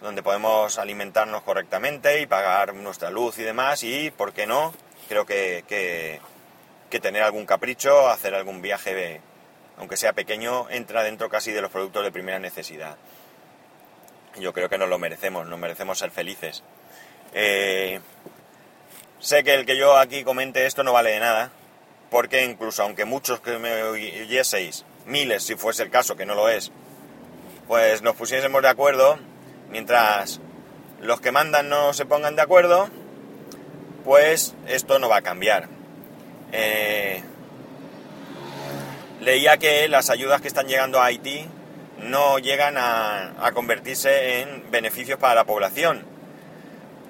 donde 0.00 0.22
podemos 0.22 0.78
alimentarnos 0.78 1.42
correctamente 1.42 2.20
y 2.20 2.26
pagar 2.26 2.72
nuestra 2.72 3.10
luz 3.10 3.36
y 3.38 3.42
demás, 3.42 3.82
y, 3.82 4.12
¿por 4.12 4.32
qué 4.32 4.46
no? 4.46 4.72
Creo 5.08 5.26
que, 5.26 5.64
que, 5.66 6.20
que 6.88 7.00
tener 7.00 7.24
algún 7.24 7.46
capricho, 7.46 8.08
hacer 8.08 8.36
algún 8.36 8.62
viaje, 8.62 9.22
aunque 9.78 9.96
sea 9.96 10.12
pequeño, 10.12 10.68
entra 10.70 11.02
dentro 11.02 11.28
casi 11.28 11.52
de 11.52 11.62
los 11.62 11.70
productos 11.70 12.04
de 12.04 12.12
primera 12.12 12.38
necesidad 12.38 12.96
yo 14.40 14.52
creo 14.52 14.68
que 14.68 14.78
nos 14.78 14.88
lo 14.88 14.98
merecemos, 14.98 15.46
nos 15.46 15.58
merecemos 15.58 15.98
ser 15.98 16.10
felices. 16.10 16.62
Eh, 17.34 18.00
sé 19.18 19.44
que 19.44 19.54
el 19.54 19.66
que 19.66 19.76
yo 19.76 19.96
aquí 19.96 20.24
comente 20.24 20.66
esto 20.66 20.82
no 20.82 20.92
vale 20.92 21.10
de 21.10 21.20
nada, 21.20 21.50
porque 22.10 22.44
incluso 22.44 22.82
aunque 22.82 23.04
muchos 23.04 23.40
que 23.40 23.58
me 23.58 23.82
oyeseis, 23.82 24.84
miles 25.06 25.42
si 25.42 25.56
fuese 25.56 25.82
el 25.82 25.90
caso, 25.90 26.16
que 26.16 26.26
no 26.26 26.34
lo 26.34 26.48
es, 26.48 26.72
pues 27.66 28.02
nos 28.02 28.16
pusiésemos 28.16 28.62
de 28.62 28.68
acuerdo, 28.68 29.18
mientras 29.70 30.40
los 31.00 31.20
que 31.20 31.32
mandan 31.32 31.68
no 31.68 31.92
se 31.92 32.06
pongan 32.06 32.36
de 32.36 32.42
acuerdo, 32.42 32.88
pues 34.04 34.54
esto 34.66 34.98
no 34.98 35.08
va 35.08 35.18
a 35.18 35.22
cambiar. 35.22 35.68
Eh, 36.52 37.22
leía 39.20 39.56
que 39.56 39.88
las 39.88 40.10
ayudas 40.10 40.40
que 40.40 40.48
están 40.48 40.66
llegando 40.66 41.00
a 41.00 41.06
Haití 41.06 41.46
no 42.02 42.38
llegan 42.38 42.76
a, 42.78 43.50
convertirse 43.54 44.40
en 44.40 44.70
beneficios 44.70 45.18
para 45.18 45.34
la 45.34 45.44
población. 45.44 46.04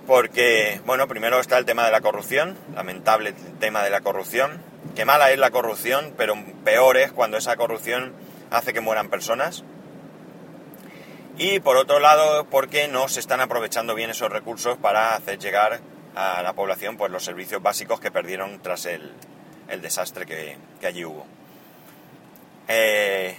Porque, 0.06 0.80
bueno, 0.86 1.06
primero 1.06 1.38
está 1.38 1.58
el 1.58 1.66
tema 1.66 1.84
de 1.84 1.92
la 1.92 2.00
corrupción, 2.00 2.56
lamentable 2.74 3.34
tema 3.60 3.82
de 3.82 3.90
la 3.90 4.00
corrupción. 4.00 4.62
Qué 4.94 5.04
mala 5.04 5.30
es 5.30 5.38
la 5.38 5.50
corrupción, 5.50 6.14
pero 6.16 6.34
peor 6.64 6.96
es 6.96 7.12
cuando 7.12 7.36
esa 7.36 7.56
corrupción 7.56 8.14
hace 8.50 8.72
que 8.72 8.80
mueran 8.80 9.10
personas. 9.10 9.64
Y 11.36 11.60
por 11.60 11.76
otro 11.76 12.00
lado, 12.00 12.46
porque 12.46 12.88
no 12.88 13.08
se 13.08 13.20
están 13.20 13.40
aprovechando 13.40 13.94
bien 13.94 14.10
esos 14.10 14.30
recursos 14.30 14.78
para 14.78 15.14
hacer 15.14 15.38
llegar 15.38 15.80
a 16.14 16.42
la 16.42 16.54
población 16.54 16.96
pues, 16.96 17.12
los 17.12 17.22
servicios 17.22 17.62
básicos 17.62 18.00
que 18.00 18.10
perdieron 18.10 18.60
tras 18.60 18.86
el, 18.86 19.12
desastre 19.80 20.26
que, 20.26 20.56
que, 20.80 20.86
allí 20.86 21.04
hubo. 21.04 21.26
Eh, 22.68 23.34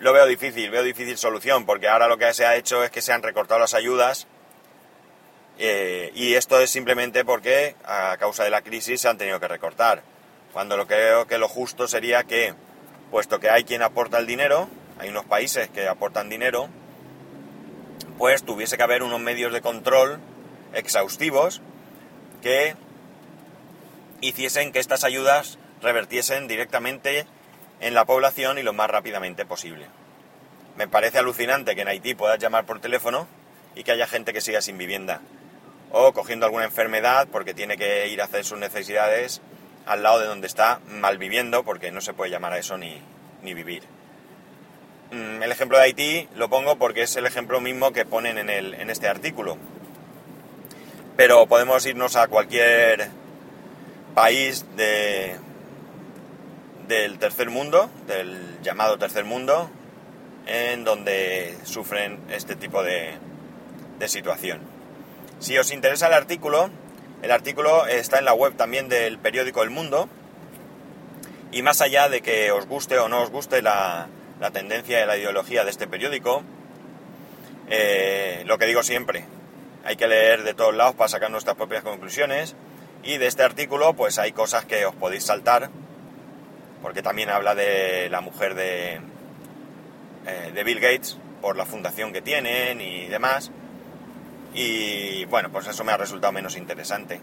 lo 0.00 0.12
veo 0.12 0.26
difícil, 0.26 0.70
veo 0.70 0.82
difícil 0.82 1.16
solución, 1.16 1.64
porque 1.64 1.88
ahora 1.88 2.08
lo 2.08 2.18
que 2.18 2.32
se 2.34 2.44
ha 2.44 2.56
hecho 2.56 2.82
es 2.84 2.90
que 2.90 3.00
se 3.00 3.12
han 3.12 3.22
recortado 3.22 3.60
las 3.60 3.74
ayudas 3.74 4.26
eh, 5.58 6.10
y 6.14 6.34
esto 6.34 6.60
es 6.60 6.70
simplemente 6.70 7.24
porque 7.24 7.76
a 7.84 8.16
causa 8.18 8.42
de 8.42 8.50
la 8.50 8.62
crisis 8.62 9.00
se 9.00 9.08
han 9.08 9.18
tenido 9.18 9.38
que 9.38 9.48
recortar. 9.48 10.02
Cuando 10.52 10.76
lo 10.76 10.86
creo 10.86 11.26
que 11.26 11.38
lo 11.38 11.48
justo 11.48 11.86
sería 11.86 12.24
que, 12.24 12.54
puesto 13.10 13.38
que 13.38 13.50
hay 13.50 13.64
quien 13.64 13.82
aporta 13.82 14.18
el 14.18 14.26
dinero, 14.26 14.68
hay 14.98 15.08
unos 15.08 15.24
países 15.24 15.68
que 15.70 15.86
aportan 15.88 16.28
dinero, 16.28 16.68
pues 18.18 18.44
tuviese 18.44 18.76
que 18.76 18.82
haber 18.82 19.02
unos 19.02 19.20
medios 19.20 19.52
de 19.52 19.60
control 19.60 20.20
exhaustivos 20.72 21.60
que 22.42 22.74
hiciesen 24.20 24.72
que 24.72 24.80
estas 24.80 25.04
ayudas 25.04 25.58
revertiesen 25.82 26.48
directamente 26.48 27.26
en 27.84 27.92
la 27.92 28.06
población 28.06 28.56
y 28.56 28.62
lo 28.62 28.72
más 28.72 28.88
rápidamente 28.88 29.44
posible. 29.44 29.86
Me 30.78 30.88
parece 30.88 31.18
alucinante 31.18 31.74
que 31.74 31.82
en 31.82 31.88
Haití 31.88 32.14
puedas 32.14 32.38
llamar 32.38 32.64
por 32.64 32.80
teléfono 32.80 33.28
y 33.74 33.84
que 33.84 33.92
haya 33.92 34.06
gente 34.06 34.32
que 34.32 34.40
siga 34.40 34.62
sin 34.62 34.78
vivienda 34.78 35.20
o 35.92 36.14
cogiendo 36.14 36.46
alguna 36.46 36.64
enfermedad 36.64 37.28
porque 37.30 37.52
tiene 37.52 37.76
que 37.76 38.08
ir 38.08 38.22
a 38.22 38.24
hacer 38.24 38.46
sus 38.46 38.58
necesidades 38.58 39.42
al 39.84 40.02
lado 40.02 40.20
de 40.20 40.26
donde 40.26 40.46
está 40.46 40.80
mal 40.88 41.18
viviendo 41.18 41.62
porque 41.62 41.92
no 41.92 42.00
se 42.00 42.14
puede 42.14 42.30
llamar 42.30 42.54
a 42.54 42.58
eso 42.58 42.78
ni, 42.78 43.02
ni 43.42 43.52
vivir. 43.52 43.82
Mm, 45.10 45.42
el 45.42 45.52
ejemplo 45.52 45.76
de 45.76 45.84
Haití 45.84 46.28
lo 46.36 46.48
pongo 46.48 46.76
porque 46.76 47.02
es 47.02 47.14
el 47.16 47.26
ejemplo 47.26 47.60
mismo 47.60 47.92
que 47.92 48.06
ponen 48.06 48.38
en, 48.38 48.48
el, 48.48 48.72
en 48.72 48.88
este 48.88 49.08
artículo. 49.08 49.58
Pero 51.18 51.46
podemos 51.46 51.84
irnos 51.84 52.16
a 52.16 52.28
cualquier 52.28 53.10
país 54.14 54.64
de, 54.74 55.36
del 56.88 57.18
tercer 57.18 57.50
mundo, 57.50 57.90
del 58.06 58.60
llamado 58.62 58.98
tercer 58.98 59.24
mundo, 59.24 59.70
en 60.46 60.84
donde 60.84 61.56
sufren 61.64 62.18
este 62.30 62.56
tipo 62.56 62.82
de, 62.82 63.14
situación. 64.06 64.60
Si 65.38 65.56
os 65.56 65.72
interesa 65.72 66.08
el 66.08 66.12
artículo, 66.12 66.68
el 67.22 67.30
artículo 67.30 67.86
está 67.86 68.18
en 68.18 68.26
la 68.26 68.34
web 68.34 68.54
también 68.54 68.90
del 68.90 69.18
periódico 69.18 69.62
El 69.62 69.70
Mundo, 69.70 70.10
y 71.52 71.62
más 71.62 71.80
allá 71.80 72.10
de 72.10 72.20
que 72.20 72.52
os 72.52 72.66
guste 72.66 72.98
o 72.98 73.08
no 73.08 73.22
os 73.22 73.30
guste 73.30 73.62
la, 73.62 74.08
la 74.40 74.50
tendencia 74.50 75.02
y 75.02 75.06
la 75.06 75.16
ideología 75.16 75.64
de 75.64 75.70
este 75.70 75.86
periódico, 75.86 76.42
eh, 77.70 78.42
lo 78.44 78.58
que 78.58 78.66
digo 78.66 78.82
siempre, 78.82 79.24
hay 79.86 79.96
que 79.96 80.06
leer 80.06 80.42
de 80.42 80.52
todos 80.52 80.74
lados 80.74 80.94
para 80.96 81.08
sacar 81.08 81.30
nuestras 81.30 81.56
propias 81.56 81.82
conclusiones, 81.82 82.54
y 83.02 83.16
de 83.16 83.26
este 83.26 83.42
artículo 83.42 83.94
pues 83.94 84.18
hay 84.18 84.32
cosas 84.32 84.66
que 84.66 84.84
os 84.84 84.94
podéis 84.94 85.24
saltar, 85.24 85.70
porque 86.84 87.02
también 87.02 87.30
habla 87.30 87.54
de 87.54 88.10
la 88.10 88.20
mujer 88.20 88.54
de, 88.54 89.00
eh, 90.26 90.52
de 90.52 90.64
Bill 90.64 90.80
Gates 90.80 91.16
por 91.40 91.56
la 91.56 91.64
fundación 91.64 92.12
que 92.12 92.20
tienen 92.20 92.78
y 92.78 93.06
demás. 93.06 93.50
Y 94.52 95.24
bueno, 95.24 95.50
pues 95.50 95.66
eso 95.66 95.82
me 95.82 95.92
ha 95.92 95.96
resultado 95.96 96.30
menos 96.30 96.58
interesante. 96.58 97.22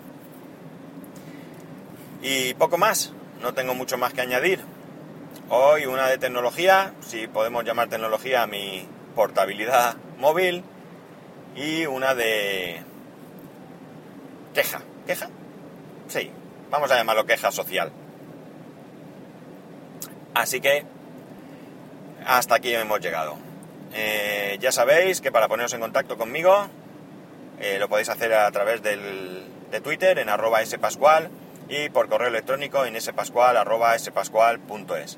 Y 2.24 2.56
poco 2.56 2.80
más, 2.80 3.13
no 3.39 3.54
tengo 3.54 3.76
mucho 3.76 4.00
más 4.00 4.13
que 4.13 4.21
añadir. 4.21 4.62
Hoy 5.50 5.86
una 5.86 6.08
de 6.08 6.17
tecnología, 6.17 6.95
si 7.02 7.28
podemos 7.28 7.63
llamar 7.63 7.88
tecnología 7.88 8.41
a 8.41 8.47
mi 8.47 8.88
portabilidad 9.13 9.95
móvil, 10.17 10.63
y 11.56 11.86
una 11.86 12.15
de 12.15 12.82
queja. 14.56 14.82
¿Queja? 15.06 15.30
Sí, 16.08 16.32
vamos 16.71 16.89
a 16.89 16.95
llamarlo 16.95 17.28
queja 17.28 17.52
social. 17.52 17.91
Así 20.34 20.62
que 20.62 20.86
hasta 22.26 22.56
aquí 22.56 22.74
hemos 22.74 23.00
llegado. 23.02 23.38
Eh, 23.94 24.58
ya 24.62 24.72
sabéis 24.72 25.20
que 25.22 25.32
para 25.32 25.48
poneros 25.48 25.74
en 25.74 25.82
contacto 25.82 26.17
conmigo 26.17 26.67
eh, 27.60 27.78
lo 27.78 27.89
podéis 27.89 28.10
hacer 28.10 28.34
a 28.34 28.50
través 28.52 28.82
del, 28.82 29.46
de 29.70 29.82
Twitter 29.82 30.17
en 30.20 30.30
arroba 30.30 30.65
spascual 30.65 31.30
y 31.67 31.89
por 31.89 32.08
correo 32.08 32.30
electrónico 32.30 32.86
en 32.86 33.00
spascual 33.00 33.58
arroba 33.58 33.98
spascual.es. 33.98 35.17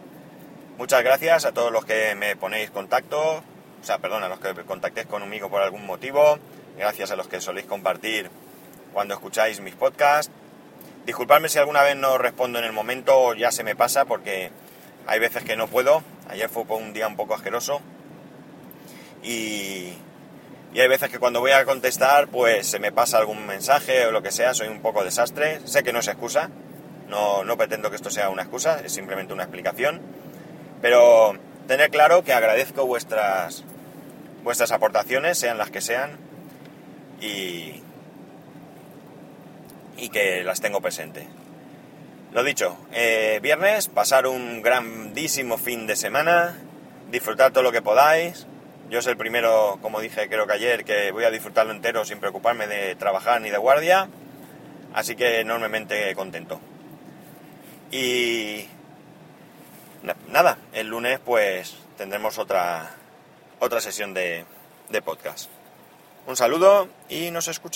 Muchas 0.77 1.03
gracias 1.03 1.45
a 1.45 1.51
todos 1.51 1.71
los 1.71 1.85
que 1.85 2.15
me 2.15 2.35
ponéis 2.35 2.71
contacto, 2.71 3.37
o 3.37 3.83
sea, 3.83 3.99
perdón, 3.99 4.23
a 4.23 4.29
los 4.29 4.39
que 4.39 4.53
contactéis 4.65 5.05
conmigo 5.05 5.49
por 5.49 5.61
algún 5.61 5.85
motivo, 5.85 6.39
gracias 6.77 7.11
a 7.11 7.15
los 7.15 7.27
que 7.27 7.41
soléis 7.41 7.67
compartir 7.67 8.31
cuando 8.91 9.13
escucháis 9.13 9.59
mis 9.59 9.75
podcasts. 9.75 10.31
Disculpadme 11.05 11.49
si 11.49 11.59
alguna 11.59 11.83
vez 11.83 11.95
no 11.95 12.17
respondo 12.17 12.57
en 12.59 12.65
el 12.65 12.71
momento, 12.71 13.35
ya 13.35 13.51
se 13.51 13.63
me 13.63 13.75
pasa 13.75 14.05
porque 14.05 14.51
hay 15.07 15.19
veces 15.19 15.43
que 15.43 15.55
no 15.55 15.67
puedo. 15.67 16.03
Ayer 16.29 16.49
fue 16.49 16.63
un 16.63 16.93
día 16.93 17.07
un 17.07 17.15
poco 17.15 17.35
asqueroso. 17.35 17.81
Y, 19.21 19.93
y 20.73 20.79
hay 20.79 20.87
veces 20.87 21.09
que 21.09 21.19
cuando 21.19 21.39
voy 21.39 21.51
a 21.51 21.65
contestar, 21.65 22.27
pues 22.27 22.67
se 22.67 22.79
me 22.79 22.91
pasa 22.91 23.17
algún 23.17 23.45
mensaje 23.45 24.05
o 24.05 24.11
lo 24.11 24.21
que 24.21 24.31
sea, 24.31 24.53
soy 24.53 24.67
un 24.67 24.81
poco 24.81 25.03
desastre. 25.03 25.59
Sé 25.65 25.83
que 25.83 25.93
no 25.93 25.99
es 25.99 26.07
excusa, 26.07 26.49
no, 27.09 27.43
no 27.43 27.57
pretendo 27.57 27.89
que 27.89 27.95
esto 27.95 28.09
sea 28.09 28.29
una 28.29 28.43
excusa, 28.43 28.81
es 28.83 28.91
simplemente 28.91 29.33
una 29.33 29.43
explicación. 29.43 30.01
Pero 30.81 31.37
tener 31.67 31.89
claro 31.89 32.23
que 32.23 32.33
agradezco 32.33 32.85
vuestras, 32.85 33.63
vuestras 34.43 34.71
aportaciones, 34.71 35.37
sean 35.37 35.57
las 35.57 35.69
que 35.69 35.79
sean, 35.79 36.17
y, 37.21 37.81
y 39.97 40.09
que 40.09 40.43
las 40.43 40.59
tengo 40.59 40.81
presente. 40.81 41.27
Lo 42.33 42.43
dicho, 42.43 42.75
eh, 42.91 43.39
viernes, 43.43 43.89
pasar 43.89 44.25
un 44.25 44.63
grandísimo 44.63 45.59
fin 45.59 45.85
de 45.85 45.95
semana, 45.95 46.57
disfrutar 47.11 47.51
todo 47.51 47.61
lo 47.61 47.71
que 47.71 47.83
podáis. 47.83 48.47
Yo 48.89 49.03
soy 49.03 49.11
el 49.11 49.17
primero, 49.17 49.77
como 49.83 49.99
dije 49.99 50.27
creo 50.27 50.47
que 50.47 50.53
ayer, 50.53 50.83
que 50.83 51.11
voy 51.11 51.25
a 51.25 51.29
disfrutarlo 51.29 51.71
entero 51.71 52.03
sin 52.05 52.19
preocuparme 52.19 52.65
de 52.65 52.95
trabajar 52.95 53.39
ni 53.39 53.51
de 53.51 53.59
guardia. 53.59 54.09
Así 54.95 55.15
que 55.15 55.41
enormemente 55.41 56.15
contento. 56.15 56.59
Y 57.91 58.65
nada, 60.27 60.57
el 60.73 60.87
lunes 60.87 61.19
pues 61.23 61.75
tendremos 61.99 62.39
otra, 62.39 62.95
otra 63.59 63.79
sesión 63.79 64.15
de, 64.15 64.43
de 64.89 65.01
podcast. 65.03 65.51
Un 66.25 66.35
saludo 66.35 66.89
y 67.09 67.29
nos 67.29 67.47
escucha. 67.47 67.71